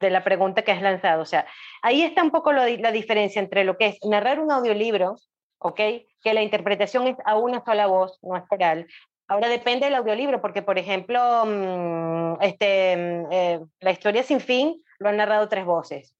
de 0.00 0.10
la 0.10 0.24
pregunta 0.24 0.62
que 0.62 0.72
has 0.72 0.82
lanzado. 0.82 1.22
O 1.22 1.26
sea, 1.26 1.46
ahí 1.82 2.02
está 2.02 2.22
un 2.22 2.30
poco 2.30 2.52
la 2.52 2.92
diferencia 2.92 3.40
entre 3.40 3.64
lo 3.64 3.76
que 3.76 3.86
es 3.86 3.98
narrar 4.04 4.40
un 4.40 4.50
audiolibro, 4.50 5.16
¿ok? 5.58 5.80
Que 6.22 6.34
la 6.34 6.42
interpretación 6.42 7.06
es 7.06 7.16
a 7.24 7.36
una 7.36 7.64
sola 7.64 7.86
voz, 7.86 8.18
no 8.22 8.36
es 8.36 8.44
coral. 8.48 8.86
Ahora 9.28 9.48
depende 9.48 9.86
del 9.86 9.94
audiolibro, 9.94 10.42
porque, 10.42 10.62
por 10.62 10.78
ejemplo, 10.78 11.44
mm, 11.46 12.42
este, 12.42 12.96
mm, 12.96 13.32
eh, 13.32 13.60
La 13.80 13.92
historia 13.92 14.22
sin 14.22 14.40
fin 14.40 14.82
lo 14.98 15.08
han 15.08 15.16
narrado 15.16 15.48
tres 15.48 15.64
voces 15.64 16.14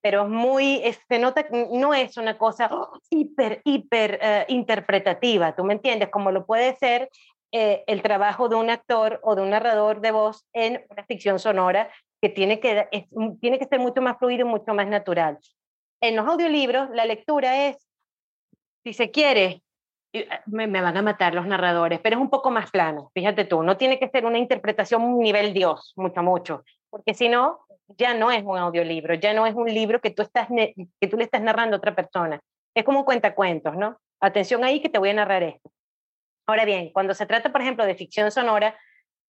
pero 0.00 0.22
es 0.22 0.28
muy, 0.28 0.82
se 1.08 1.18
nota 1.18 1.46
no 1.72 1.94
es 1.94 2.16
una 2.16 2.38
cosa 2.38 2.70
hiper, 3.10 3.60
hiper 3.64 4.18
eh, 4.22 4.44
interpretativa, 4.48 5.54
¿tú 5.54 5.64
me 5.64 5.74
entiendes? 5.74 6.08
Como 6.10 6.30
lo 6.30 6.46
puede 6.46 6.76
ser 6.76 7.10
eh, 7.52 7.82
el 7.86 8.02
trabajo 8.02 8.48
de 8.48 8.56
un 8.56 8.70
actor 8.70 9.20
o 9.22 9.34
de 9.34 9.42
un 9.42 9.50
narrador 9.50 10.00
de 10.00 10.10
voz 10.10 10.46
en 10.52 10.84
una 10.90 11.04
ficción 11.04 11.38
sonora 11.38 11.90
que 12.20 12.28
tiene 12.28 12.60
que, 12.60 12.88
tiene 13.40 13.58
que 13.58 13.64
ser 13.64 13.80
mucho 13.80 14.02
más 14.02 14.18
fluido 14.18 14.46
y 14.46 14.50
mucho 14.50 14.74
más 14.74 14.86
natural. 14.86 15.38
En 16.00 16.16
los 16.16 16.26
audiolibros, 16.26 16.90
la 16.90 17.06
lectura 17.06 17.68
es, 17.68 17.88
si 18.84 18.92
se 18.92 19.10
quiere, 19.10 19.62
eh, 20.12 20.28
me, 20.46 20.66
me, 20.66 20.80
van 20.80 20.96
a 20.96 21.02
matar 21.02 21.34
los 21.34 21.46
narradores, 21.46 22.00
pero 22.00 22.16
es 22.16 22.22
un 22.22 22.30
poco 22.30 22.50
más 22.50 22.70
plano, 22.70 23.10
fíjate 23.14 23.44
tú, 23.44 23.62
no 23.62 23.76
tiene 23.76 23.98
que 23.98 24.08
ser 24.08 24.24
una 24.24 24.38
interpretación 24.38 25.18
nivel 25.18 25.52
Dios, 25.52 25.92
mucho, 25.96 26.22
mucho, 26.22 26.64
porque 26.90 27.14
si 27.14 27.28
no, 27.28 27.60
ya 27.96 28.14
no 28.14 28.30
es 28.30 28.42
un 28.44 28.58
audiolibro, 28.58 29.14
ya 29.14 29.32
no 29.32 29.46
es 29.46 29.54
un 29.54 29.72
libro 29.72 30.00
que 30.00 30.10
tú, 30.10 30.22
estás 30.22 30.48
que 30.48 31.08
tú 31.08 31.16
le 31.16 31.24
estás 31.24 31.40
narrando 31.40 31.76
a 31.76 31.78
otra 31.78 31.94
persona. 31.94 32.40
Es 32.74 32.84
como 32.84 33.00
un 33.00 33.04
cuentacuentos, 33.04 33.76
¿no? 33.76 33.98
Atención 34.20 34.64
ahí 34.64 34.80
que 34.80 34.88
te 34.88 34.98
voy 34.98 35.10
a 35.10 35.14
narrar 35.14 35.42
esto. 35.42 35.70
Ahora 36.46 36.64
bien, 36.64 36.90
cuando 36.92 37.14
se 37.14 37.26
trata, 37.26 37.50
por 37.50 37.60
ejemplo, 37.60 37.84
de 37.84 37.94
ficción 37.94 38.30
sonora, 38.30 38.78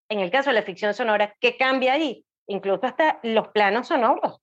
en 0.10 0.20
el 0.20 0.32
caso 0.32 0.50
de 0.50 0.56
la 0.56 0.64
ficción 0.64 0.94
sonora, 0.94 1.36
¿qué 1.40 1.58
cambia 1.58 1.94
ahí? 1.94 2.26
Incluso 2.48 2.86
hasta 2.86 3.20
los 3.24 3.50
planos 3.50 3.88
sonoros, 3.88 4.42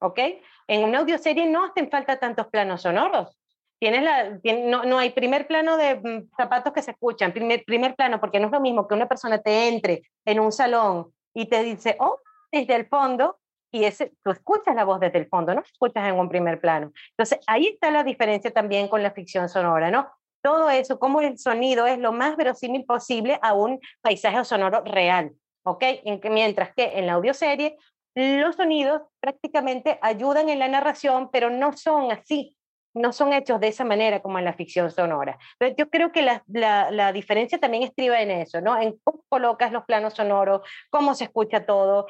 ¿ok? 0.00 0.20
En 0.68 0.84
una 0.84 0.98
audioserie 0.98 1.46
no 1.46 1.64
hacen 1.64 1.90
falta 1.90 2.18
tantos 2.18 2.48
planos 2.48 2.82
sonoros. 2.82 3.36
Tienes 3.78 4.02
la, 4.02 4.40
no, 4.64 4.84
no, 4.84 4.98
hay 4.98 5.10
primer 5.10 5.46
plano 5.46 5.76
de 5.76 5.96
mm, 5.96 6.30
zapatos 6.36 6.72
que 6.72 6.82
se 6.82 6.92
escuchan, 6.92 7.32
primer, 7.32 7.64
primer 7.64 7.94
plano, 7.94 8.20
porque 8.20 8.40
no 8.40 8.46
es 8.46 8.52
lo 8.52 8.60
mismo 8.60 8.88
que 8.88 8.94
una 8.94 9.08
persona 9.08 9.38
te 9.38 9.68
entre 9.68 10.02
en 10.24 10.40
un 10.40 10.50
salón 10.50 11.12
y 11.34 11.46
te 11.46 11.62
dice, 11.62 11.96
oh, 12.00 12.20
desde 12.50 12.74
el 12.74 12.86
fondo, 12.86 13.38
y 13.76 13.84
ese, 13.84 14.12
tú 14.24 14.30
escuchas 14.30 14.74
la 14.74 14.84
voz 14.84 15.00
desde 15.00 15.18
el 15.18 15.28
fondo, 15.28 15.54
no 15.54 15.60
escuchas 15.60 16.08
en 16.08 16.18
un 16.18 16.30
primer 16.30 16.60
plano. 16.60 16.92
Entonces, 17.10 17.40
ahí 17.46 17.66
está 17.66 17.90
la 17.90 18.04
diferencia 18.04 18.50
también 18.50 18.88
con 18.88 19.02
la 19.02 19.10
ficción 19.10 19.48
sonora, 19.50 19.90
¿no? 19.90 20.08
Todo 20.42 20.70
eso, 20.70 20.98
como 20.98 21.20
el 21.20 21.38
sonido 21.38 21.86
es 21.86 21.98
lo 21.98 22.12
más 22.12 22.36
verosímil 22.36 22.86
posible 22.86 23.38
a 23.42 23.52
un 23.52 23.80
paisaje 24.00 24.42
sonoro 24.44 24.82
real, 24.84 25.32
¿ok? 25.64 25.82
En 26.04 26.20
que, 26.20 26.30
mientras 26.30 26.72
que 26.74 26.98
en 26.98 27.06
la 27.06 27.14
audioserie, 27.14 27.76
los 28.14 28.56
sonidos 28.56 29.02
prácticamente 29.20 29.98
ayudan 30.00 30.48
en 30.48 30.58
la 30.58 30.68
narración, 30.68 31.28
pero 31.30 31.50
no 31.50 31.76
son 31.76 32.10
así, 32.10 32.56
no 32.94 33.12
son 33.12 33.34
hechos 33.34 33.60
de 33.60 33.68
esa 33.68 33.84
manera 33.84 34.22
como 34.22 34.38
en 34.38 34.46
la 34.46 34.54
ficción 34.54 34.90
sonora. 34.90 35.38
Pero 35.58 35.76
yo 35.76 35.90
creo 35.90 36.12
que 36.12 36.22
la, 36.22 36.42
la, 36.46 36.90
la, 36.90 37.12
diferencia 37.12 37.58
también 37.58 37.82
estriba 37.82 38.22
en 38.22 38.30
eso, 38.30 38.62
¿no? 38.62 38.80
En 38.80 38.96
cómo 39.04 39.22
colocas 39.28 39.70
los 39.70 39.84
planos 39.84 40.14
sonoros, 40.14 40.62
cómo 40.88 41.14
se 41.14 41.24
escucha 41.24 41.66
todo, 41.66 42.06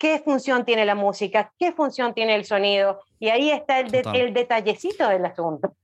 qué 0.00 0.18
función 0.24 0.64
tiene 0.64 0.86
la 0.86 0.94
música, 0.94 1.52
qué 1.58 1.72
función 1.72 2.14
tiene 2.14 2.34
el 2.34 2.46
sonido, 2.46 3.02
y 3.20 3.28
ahí 3.28 3.50
está 3.50 3.78
el, 3.80 3.90
de, 3.90 4.02
el 4.14 4.32
detallecito 4.32 5.06
del 5.06 5.26
asunto. 5.26 5.74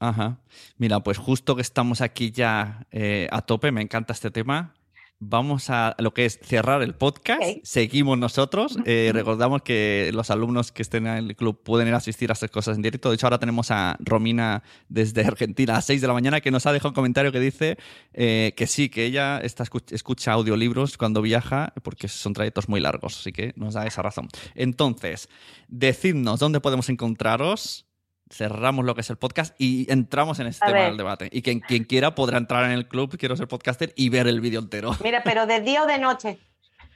Ajá. 0.00 0.38
Mira, 0.78 1.00
pues 1.00 1.18
justo 1.18 1.54
que 1.54 1.62
estamos 1.62 2.00
aquí 2.00 2.30
ya 2.30 2.86
eh, 2.90 3.28
a 3.30 3.42
tope, 3.42 3.70
me 3.72 3.82
encanta 3.82 4.14
este 4.14 4.30
tema 4.30 4.74
vamos 5.18 5.70
a 5.70 5.94
lo 5.98 6.12
que 6.12 6.26
es 6.26 6.38
cerrar 6.42 6.82
el 6.82 6.94
podcast. 6.94 7.42
Seguimos 7.62 8.18
nosotros. 8.18 8.78
Eh, 8.84 9.10
recordamos 9.12 9.62
que 9.62 10.10
los 10.12 10.30
alumnos 10.30 10.72
que 10.72 10.82
estén 10.82 11.06
en 11.06 11.28
el 11.28 11.36
club 11.36 11.62
pueden 11.62 11.88
ir 11.88 11.94
a 11.94 11.98
asistir 11.98 12.30
a 12.30 12.34
estas 12.34 12.50
cosas 12.50 12.76
en 12.76 12.82
directo. 12.82 13.08
De 13.08 13.14
hecho, 13.14 13.26
ahora 13.26 13.38
tenemos 13.38 13.70
a 13.70 13.96
Romina 14.00 14.62
desde 14.88 15.24
Argentina 15.24 15.76
a 15.76 15.82
6 15.82 16.00
de 16.00 16.06
la 16.06 16.12
mañana 16.12 16.40
que 16.40 16.50
nos 16.50 16.66
ha 16.66 16.72
dejado 16.72 16.90
un 16.90 16.94
comentario 16.94 17.32
que 17.32 17.40
dice 17.40 17.78
eh, 18.12 18.52
que 18.56 18.66
sí, 18.66 18.88
que 18.88 19.04
ella 19.04 19.38
está, 19.38 19.64
escucha 19.90 20.32
audiolibros 20.32 20.98
cuando 20.98 21.22
viaja 21.22 21.72
porque 21.82 22.08
son 22.08 22.32
trayectos 22.32 22.68
muy 22.68 22.80
largos. 22.80 23.18
Así 23.20 23.32
que 23.32 23.52
nos 23.56 23.74
da 23.74 23.86
esa 23.86 24.02
razón. 24.02 24.28
Entonces, 24.54 25.28
decidnos 25.68 26.40
dónde 26.40 26.60
podemos 26.60 26.88
encontraros 26.88 27.85
cerramos 28.30 28.84
lo 28.84 28.94
que 28.94 29.02
es 29.02 29.10
el 29.10 29.16
podcast 29.16 29.54
y 29.58 29.90
entramos 29.90 30.38
en 30.40 30.48
este 30.48 30.66
tema 30.66 30.80
del 30.80 30.96
debate. 30.96 31.28
Y 31.32 31.42
quien, 31.42 31.60
quien 31.60 31.84
quiera 31.84 32.14
podrá 32.14 32.38
entrar 32.38 32.64
en 32.64 32.72
el 32.72 32.88
club 32.88 33.16
Quiero 33.18 33.36
ser 33.36 33.48
podcaster 33.48 33.92
y 33.96 34.08
ver 34.08 34.26
el 34.26 34.40
vídeo 34.40 34.60
entero. 34.60 34.92
Mira, 35.04 35.22
pero 35.22 35.46
de 35.46 35.60
día 35.60 35.82
o 35.82 35.86
de 35.86 35.98
noche 35.98 36.38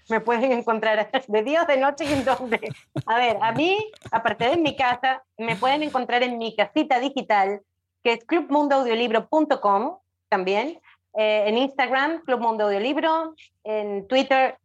me 0.08 0.20
pueden 0.20 0.52
encontrar 0.52 1.10
de 1.28 1.42
día 1.42 1.62
o 1.62 1.66
de 1.66 1.76
noche 1.76 2.04
y 2.04 2.12
en 2.12 2.24
dónde. 2.24 2.60
A 3.06 3.16
ver, 3.16 3.38
a 3.40 3.52
mí, 3.52 3.78
aparte 4.10 4.44
de 4.46 4.52
en 4.52 4.62
mi 4.62 4.76
casa, 4.76 5.22
me 5.38 5.56
pueden 5.56 5.82
encontrar 5.82 6.22
en 6.22 6.36
mi 6.36 6.54
casita 6.54 6.98
digital, 6.98 7.62
que 8.02 8.14
es 8.14 8.24
clubmundoaudiolibro.com 8.24 9.98
también, 10.28 10.80
eh, 11.16 11.44
en 11.46 11.58
Instagram, 11.58 12.22
Club 12.24 12.40
Mundo 12.40 12.64
Audiolibro, 12.64 13.34
en 13.64 14.06
Twitter, 14.06 14.58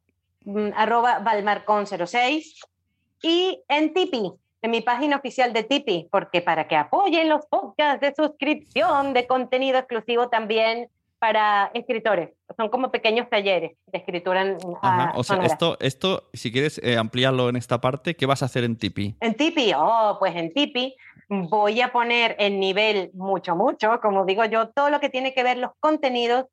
mm, 0.45 0.69
arroba 0.75 1.19
valmarcon06 1.23 2.59
y 3.21 3.63
en 3.67 3.93
Tipeee, 3.93 4.31
en 4.65 4.71
mi 4.71 4.81
página 4.81 5.17
oficial 5.17 5.53
de 5.53 5.63
Tipeee, 5.63 6.07
porque 6.11 6.41
para 6.41 6.67
que 6.67 6.75
apoyen 6.75 7.29
los 7.29 7.45
podcasts 7.45 8.01
de 8.01 8.13
suscripción, 8.15 9.13
de 9.13 9.27
contenido 9.27 9.77
exclusivo 9.77 10.27
también 10.29 10.89
para 11.19 11.69
escritores. 11.73 12.31
Son 12.57 12.69
como 12.69 12.91
pequeños 12.91 13.29
talleres 13.29 13.77
de 13.85 13.97
escritura. 13.97 14.41
En, 14.41 14.57
Ajá, 14.81 15.13
o 15.15 15.23
sea, 15.23 15.37
esto, 15.43 15.77
esto, 15.79 16.29
si 16.33 16.51
quieres 16.51 16.79
eh, 16.83 16.97
ampliarlo 16.97 17.47
en 17.49 17.55
esta 17.55 17.79
parte, 17.79 18.15
¿qué 18.15 18.25
vas 18.25 18.41
a 18.41 18.45
hacer 18.45 18.63
en 18.63 18.75
Tipeee? 18.75 19.15
En 19.21 19.35
Tipeee, 19.35 19.75
oh, 19.77 20.17
pues 20.19 20.35
en 20.35 20.51
Tipeee 20.51 20.95
voy 21.29 21.81
a 21.81 21.91
poner 21.91 22.35
en 22.39 22.59
nivel 22.59 23.11
mucho, 23.13 23.55
mucho, 23.55 23.99
como 24.01 24.25
digo 24.25 24.45
yo, 24.45 24.69
todo 24.69 24.89
lo 24.89 24.99
que 24.99 25.09
tiene 25.09 25.33
que 25.33 25.43
ver 25.43 25.57
los 25.57 25.71
contenidos 25.79 26.45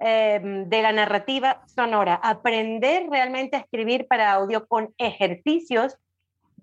em, 0.00 0.68
de 0.68 0.82
la 0.82 0.90
narrativa 0.90 1.62
sonora. 1.66 2.20
Aprender 2.22 3.08
realmente 3.08 3.56
a 3.56 3.60
escribir 3.60 4.08
para 4.08 4.32
audio 4.32 4.66
con 4.66 4.92
ejercicios 4.98 5.96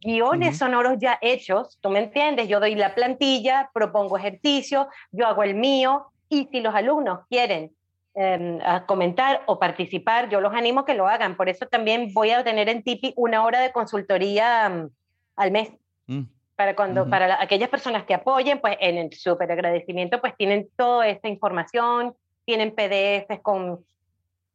guiones 0.02 0.58
sonoros 0.58 0.98
ya 1.00 1.18
hechos, 1.22 1.78
¿tú 1.82 1.90
me 1.90 2.00
entiendes? 2.00 2.48
Yo 2.48 2.60
doy 2.60 2.76
la 2.76 2.96
plantilla, 2.96 3.70
propongo 3.74 4.18
ejercicio, 4.18 4.88
yo 5.12 5.28
hago 5.28 5.44
el 5.44 5.56
mío 5.56 6.08
y 6.30 6.48
si 6.52 6.60
los 6.60 6.74
alumnos 6.76 7.22
quieren 7.30 7.72
em, 8.14 8.60
comentar 8.86 9.44
o 9.46 9.60
participar, 9.60 10.30
yo 10.30 10.42
los 10.42 10.54
animo 10.54 10.82
a 10.82 10.86
que 10.86 10.94
lo 10.94 11.08
hagan. 11.08 11.38
Por 11.38 11.50
eso 11.50 11.66
también 11.68 12.14
voy 12.14 12.32
a 12.32 12.44
tener 12.44 12.70
en 12.70 12.84
Tipi 12.84 13.14
una 13.16 13.44
hora 13.44 13.60
de 13.60 13.72
consultoría 13.72 14.70
mm, 14.70 14.90
al 15.36 15.52
mes. 15.52 15.70
Mm. 16.08 16.24
Para, 16.56 16.76
cuando, 16.76 17.08
para 17.08 17.40
aquellas 17.40 17.70
personas 17.70 18.06
que 18.06 18.16
apoyen, 18.16 18.60
pues 18.60 18.78
en 18.80 18.98
el 18.98 19.14
súper 19.14 19.52
agradecimiento, 19.52 20.20
pues 20.20 20.36
tienen 20.36 20.68
toda 20.76 21.08
esta 21.08 21.28
información, 21.28 22.16
tienen 22.46 22.74
PDFs 22.74 23.42
con 23.44 23.86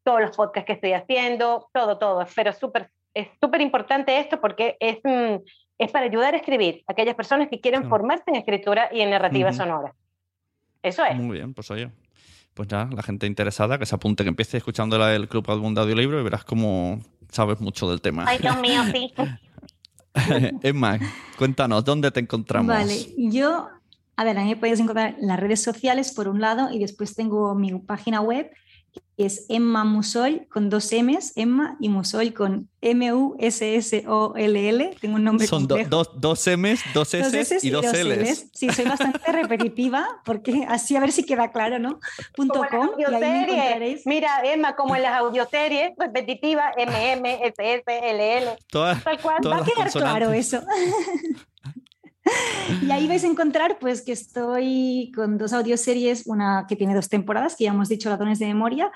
todos 0.02 0.20
los 0.20 0.36
podcasts 0.36 0.66
que 0.66 0.72
estoy 0.72 0.94
haciendo, 0.94 1.68
todo, 1.72 1.98
todo, 1.98 2.26
pero 2.34 2.52
súper 2.52 2.90
es 3.14 3.28
súper 3.40 3.60
importante 3.60 4.18
esto 4.18 4.40
porque 4.40 4.76
es, 4.80 4.98
mm, 5.04 5.42
es 5.78 5.90
para 5.90 6.06
ayudar 6.06 6.34
a 6.34 6.38
escribir 6.38 6.82
a 6.86 6.92
aquellas 6.92 7.14
personas 7.14 7.48
que 7.48 7.60
quieren 7.60 7.88
formarse 7.88 8.24
en 8.28 8.36
escritura 8.36 8.88
y 8.92 9.00
en 9.00 9.10
narrativa 9.10 9.52
sonora. 9.52 9.94
Eso 10.82 11.04
es. 11.04 11.16
Muy 11.16 11.36
bien, 11.36 11.54
pues 11.54 11.70
oye. 11.70 11.90
Pues 12.54 12.68
ya, 12.68 12.88
la 12.92 13.02
gente 13.02 13.26
interesada 13.26 13.78
que 13.78 13.86
se 13.86 13.94
apunte, 13.94 14.24
que 14.24 14.28
empiece 14.28 14.58
escuchando 14.58 14.98
la 14.98 15.08
del 15.08 15.26
Club 15.26 15.48
Mundo 15.58 15.80
Audiolibro 15.80 16.20
y 16.20 16.22
verás 16.22 16.44
cómo 16.44 17.00
sabes 17.30 17.60
mucho 17.60 17.88
del 17.88 18.02
tema. 18.02 18.24
Ay, 18.26 18.38
Dios 18.38 18.60
mío, 18.60 18.82
sí. 18.92 19.12
Emma, 20.62 20.98
cuéntanos, 21.38 21.82
¿dónde 21.82 22.10
te 22.10 22.20
encontramos? 22.20 22.68
Vale, 22.68 22.94
yo, 23.16 23.68
a 24.16 24.24
ver, 24.24 24.36
a 24.36 24.42
mí 24.42 24.50
me 24.50 24.56
puedes 24.56 24.80
encontrar 24.80 25.16
en 25.18 25.26
las 25.26 25.40
redes 25.40 25.62
sociales 25.62 26.12
por 26.12 26.28
un 26.28 26.42
lado 26.42 26.70
y 26.70 26.78
después 26.78 27.14
tengo 27.14 27.54
mi 27.54 27.72
página 27.78 28.20
web 28.20 28.50
es 29.16 29.46
Emma 29.48 29.84
Musol 29.84 30.46
con 30.48 30.68
dos 30.70 30.90
M's, 30.92 31.32
Emma 31.36 31.76
y 31.80 31.88
Musol 31.88 32.32
con 32.32 32.68
M-U-S-S-O-L-L. 32.80 33.36
Tengo 35.00 35.14
un 35.16 35.24
nombre 35.24 35.46
Son 35.46 35.66
dos, 35.68 36.10
dos 36.14 36.46
M's, 36.46 36.80
dos 36.94 37.14
S, 37.14 37.58
y 37.62 37.70
dos, 37.70 37.84
L's. 37.84 38.46
Sí, 38.52 38.70
soy 38.70 38.86
bastante 38.86 39.20
repetitiva 39.32 40.08
porque 40.24 40.66
así 40.68 40.96
a 40.96 41.00
ver 41.00 41.12
si 41.12 41.24
queda 41.24 41.52
claro, 41.52 41.78
¿no? 41.78 42.00
Punto 42.34 42.64
com, 42.70 42.90
Mira, 44.06 44.42
Emma, 44.44 44.74
como 44.74 44.96
en 44.96 45.02
las 45.02 45.14
audioseries, 45.20 45.92
repetitiva, 45.98 46.72
M, 46.76 47.12
M, 47.12 47.46
S, 47.46 47.54
S, 47.58 47.84
L, 47.86 48.38
L. 48.38 48.56
Tal 48.70 49.20
cual. 49.20 49.46
Va 49.46 49.58
a 49.58 49.64
quedar 49.64 49.90
claro 49.90 50.32
eso. 50.32 50.62
Y 52.82 52.90
ahí 52.90 53.06
vais 53.06 53.24
a 53.24 53.26
encontrar 53.30 53.78
pues 53.78 54.02
que 54.02 54.12
estoy 54.12 55.12
con 55.14 55.38
dos 55.38 55.52
audioseries, 55.52 56.26
una 56.26 56.66
que 56.68 56.76
tiene 56.76 56.94
dos 56.94 57.08
temporadas, 57.08 57.56
que 57.56 57.64
ya 57.64 57.70
hemos 57.70 57.88
dicho, 57.88 58.08
Ratones 58.08 58.38
de 58.38 58.46
Memoria, 58.46 58.90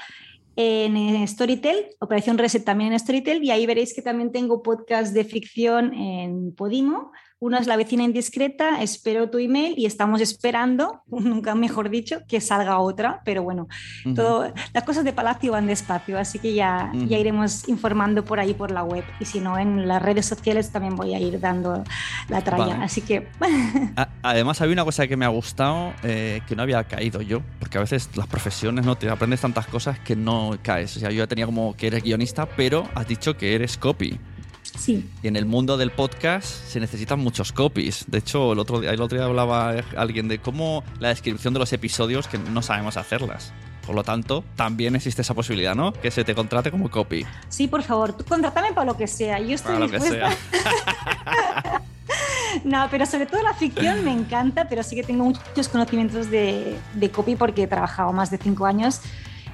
en 0.57 1.29
Storytel, 1.29 1.87
Operación 2.01 2.39
Reset 2.39 2.65
también 2.65 2.93
en 2.93 2.99
Storytel, 2.99 3.45
y 3.45 3.51
ahí 3.51 3.67
veréis 3.67 3.95
que 3.95 4.03
también 4.03 4.33
tengo 4.33 4.63
podcast 4.63 5.13
de 5.15 5.25
ficción 5.25 5.93
en 5.95 6.55
Podimo, 6.55 7.13
una 7.39 7.59
es 7.59 7.67
La 7.67 7.77
vecina 7.77 8.03
indiscreta, 8.03 8.81
espero 8.81 9.29
tu 9.29 9.37
email 9.37 9.75
y 9.77 9.85
estamos 9.85 10.23
esperando, 10.23 11.03
nunca 11.07 11.55
mejor 11.55 11.91
dicho, 11.91 12.21
que 12.27 12.41
salga 12.41 12.79
otra, 12.79 13.21
pero 13.25 13.43
bueno, 13.43 13.69
todo, 14.15 14.53
las 14.73 14.85
cosas 14.85 15.05
de 15.05 15.13
Palacio 15.13 15.53
van 15.53 15.67
despacio, 15.67 16.19
así 16.19 16.39
que 16.39 16.55
ya, 16.55 16.91
ya 16.95 17.19
iremos 17.19 17.69
informando 17.69 18.25
por 18.25 18.41
ahí 18.41 18.55
por 18.55 18.71
la 18.71 18.85
web 18.85 19.05
y 19.21 19.27
si 19.27 19.41
no, 19.41 19.59
en 19.59 19.87
las 19.87 20.01
redes 20.01 20.25
sociales 20.25 20.71
también 20.71 20.97
voy 20.97 21.15
a 21.15 21.21
ir 21.21 21.39
dando 21.39 21.85
la 22.29 22.41
tralla, 22.43 22.83
así 22.83 23.03
que... 23.03 23.29
Además, 24.23 24.61
había 24.61 24.73
una 24.73 24.85
cosa 24.85 25.07
que 25.07 25.17
me 25.17 25.25
ha 25.25 25.29
gustado 25.29 25.93
eh, 26.03 26.41
que 26.49 26.57
no 26.57 26.63
había 26.63 26.85
caído 26.85 27.21
yo, 27.21 27.43
porque 27.59 27.77
a 27.77 27.83
veces 27.83 28.09
las 28.17 28.27
profesiones 28.27 28.87
no 28.87 28.97
te 28.97 29.11
aprendes 29.11 29.43
tantas 29.43 29.67
cosas 29.67 29.99
que 30.01 30.17
no 30.17 30.46
caes. 30.63 30.97
O 30.97 31.01
sea, 31.01 31.11
yo 31.11 31.19
ya 31.19 31.27
tenía 31.27 31.47
como 31.47 31.77
que 31.77 31.89
eres 31.89 32.03
guionista, 32.03 32.47
pero 32.47 32.89
has 32.95 33.07
dicho 33.07 33.37
que 33.37 33.55
eres 33.55 33.77
copy. 33.77 34.19
Sí. 34.77 35.09
Y 35.23 35.29
en 35.29 35.37
el 35.37 35.47
mundo 35.47 35.77
del 35.77 35.91
podcast 35.91 36.47
se 36.47 36.81
necesitan 36.81 37.19
muchos 37.19 37.53
copies. 37.53 38.05
De 38.09 38.19
hecho, 38.19 38.53
el 38.53 38.59
otro 38.59 38.81
día, 38.81 38.91
el 38.91 39.01
otro 39.01 39.17
día 39.19 39.27
hablaba 39.27 39.75
alguien 39.97 40.29
de 40.29 40.39
cómo 40.39 40.85
la 41.01 41.09
descripción 41.09 41.55
de 41.55 41.61
los 41.61 41.73
episodios 41.73 42.29
que 42.29 42.39
no 42.39 42.63
sabemos 42.63 42.97
hacerlas. 42.97 43.53
Por 43.87 43.95
lo 43.95 44.03
tanto, 44.03 44.45
también 44.57 44.97
existe 44.97 45.23
esa 45.23 45.33
posibilidad, 45.33 45.77
¿no? 45.77 45.93
Que 45.93 46.11
se 46.11 46.25
te 46.25 46.35
contrate 46.35 46.73
como 46.73 46.91
copy. 46.91 47.25
Sí, 47.49 47.69
por 47.69 47.85
favor, 47.85 48.13
tú 48.13 48.25
contrátame 48.25 48.73
para 48.73 48.85
lo 48.85 48.97
que 48.97 49.07
sea. 49.07 49.39
Yo 49.39 49.55
estoy 49.55 49.75
para 49.75 49.87
lo 49.87 49.91
que 49.91 50.01
sea. 50.01 50.37
no, 52.65 52.89
pero 52.91 53.07
sobre 53.07 53.27
todo 53.27 53.43
la 53.45 53.55
ficción 53.55 54.05
me 54.05 54.13
encanta, 54.13 54.69
pero 54.69 54.83
sí 54.83 54.97
que 54.97 55.05
tengo 55.05 55.25
muchos 55.25 55.69
conocimientos 55.69 56.31
de, 56.31 56.77
de 56.95 57.11
copy 57.11 57.37
porque 57.37 57.63
he 57.63 57.67
trabajado 57.69 58.13
más 58.13 58.31
de 58.31 58.39
cinco 58.39 58.67
años 58.67 59.01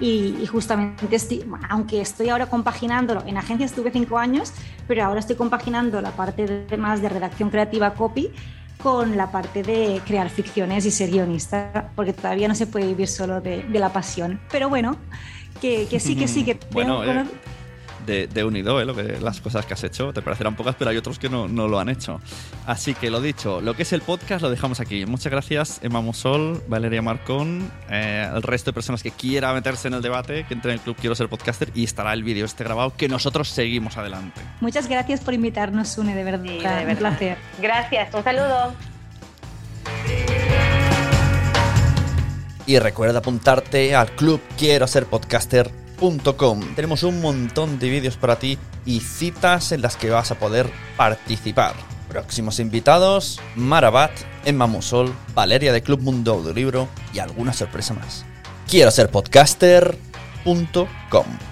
y, 0.01 0.47
justamente, 0.47 1.15
estoy, 1.15 1.45
aunque 1.69 2.01
estoy 2.01 2.29
ahora 2.29 2.47
compaginándolo, 2.47 3.23
en 3.27 3.37
agencia 3.37 3.67
estuve 3.67 3.91
cinco 3.93 4.19
años, 4.19 4.53
pero 4.89 5.05
ahora 5.05 5.21
estoy 5.21 5.37
compaginando 5.37 6.01
la 6.01 6.11
parte 6.11 6.47
de, 6.47 6.77
más 6.77 7.03
de 7.03 7.09
redacción 7.09 7.51
creativa 7.51 7.95
copy 7.95 8.31
con 8.83 9.17
la 9.17 9.31
parte 9.31 9.63
de 9.63 10.01
crear 10.05 10.29
ficciones 10.29 10.85
y 10.87 10.91
ser 10.91 11.11
guionista, 11.11 11.93
porque 11.95 12.13
todavía 12.13 12.49
no 12.49 12.55
se 12.55 12.67
puede 12.67 12.87
vivir 12.87 13.07
solo 13.07 13.41
de, 13.41 13.65
la 13.71 13.93
pasión. 13.93 14.41
Pero 14.51 14.69
bueno, 14.69 14.97
que, 15.61 15.87
que 15.87 16.01
sí, 16.01 16.17
que 16.17 16.27
sí, 16.27 16.45
que 16.45 16.59
bueno, 16.73 17.05
eh, 17.05 17.25
de, 18.07 18.27
de 18.27 18.45
Unido, 18.45 18.81
¿eh? 18.81 18.85
lo 18.85 18.95
que, 18.95 19.19
las 19.21 19.41
cosas 19.41 19.67
que 19.67 19.75
has 19.75 19.85
hecho. 19.85 20.13
Te 20.13 20.23
parecerán 20.23 20.57
pocas, 20.57 20.75
pero 20.79 20.91
hay 20.91 20.97
otros 20.97 21.19
que 21.19 21.29
no, 21.29 21.49
no 21.49 21.69
lo 21.69 21.79
han 21.81 21.89
hecho. 21.89 22.21
Así 22.67 22.95
que 22.95 23.11
lo 23.11 23.21
dicho, 23.21 23.61
lo 23.61 23.75
que 23.75 23.83
es 23.83 23.93
el 23.93 24.03
podcast 24.03 24.43
lo 24.43 24.51
dejamos 24.51 24.81
aquí. 24.81 25.07
Muchas 25.07 25.31
gracias, 25.31 25.81
Emma 25.83 26.01
Musol, 26.01 26.63
Valeria 26.69 27.03
Marcón, 27.03 27.71
eh, 27.91 28.29
el 28.35 28.43
resto 28.43 28.71
de 28.71 28.75
personas 28.75 29.03
que 29.03 29.11
quiera 29.11 29.53
meterse 29.53 29.89
en 29.89 29.95
el 29.95 30.03
debate, 30.03 30.45
que 30.47 30.55
entre 30.55 30.73
en 30.73 30.79
el 30.79 30.81
club 30.81 30.97
Quiero 31.01 31.15
ser 31.15 31.29
podcaster 31.29 31.71
y 31.75 31.85
estará 31.85 32.13
el 32.13 32.23
vídeo 32.23 32.45
este 32.45 32.63
grabado 32.65 32.93
que 32.97 33.09
nosotros 33.09 33.49
seguimos 33.49 33.97
adelante. 33.97 34.41
Muchas 34.61 34.89
gracias 34.89 35.21
por 35.21 35.35
invitarnos, 35.35 35.89
Sune, 35.89 36.15
de 36.15 36.23
verdad. 36.25 36.43
Sí, 36.45 36.59
de 36.59 36.69
Un 36.69 36.87
verdad. 36.87 36.99
placer. 36.99 37.39
Gracias, 37.61 38.15
un 38.15 38.23
saludo. 38.23 38.75
Y 42.67 42.79
recuerda 42.79 43.19
apuntarte 43.19 43.95
al 43.95 44.11
club 44.13 44.41
quiero 44.57 44.87
ser 44.87 45.07
Tenemos 46.75 47.05
un 47.05 47.21
montón 47.21 47.79
de 47.79 47.89
vídeos 47.89 48.17
para 48.17 48.37
ti 48.37 48.59
y 48.85 49.01
citas 49.01 49.71
en 49.71 49.83
las 49.83 49.97
que 49.97 50.11
vas 50.11 50.33
a 50.33 50.39
poder 50.39 50.69
participar. 50.97 51.75
Próximos 52.09 52.59
invitados: 52.59 53.41
Marabat, 53.55 54.11
Emma 54.45 54.67
Musol, 54.67 55.15
Valeria 55.35 55.73
de 55.73 55.83
Club 55.83 56.01
Mundo 56.01 56.35
Audiolibro 56.35 56.89
y 57.15 57.21
alguna 57.21 57.53
sorpresa 57.53 57.95
más. 57.95 58.25
Quiero 58.69 58.91
ser 58.91 59.11
podcaster.com. 59.11 61.52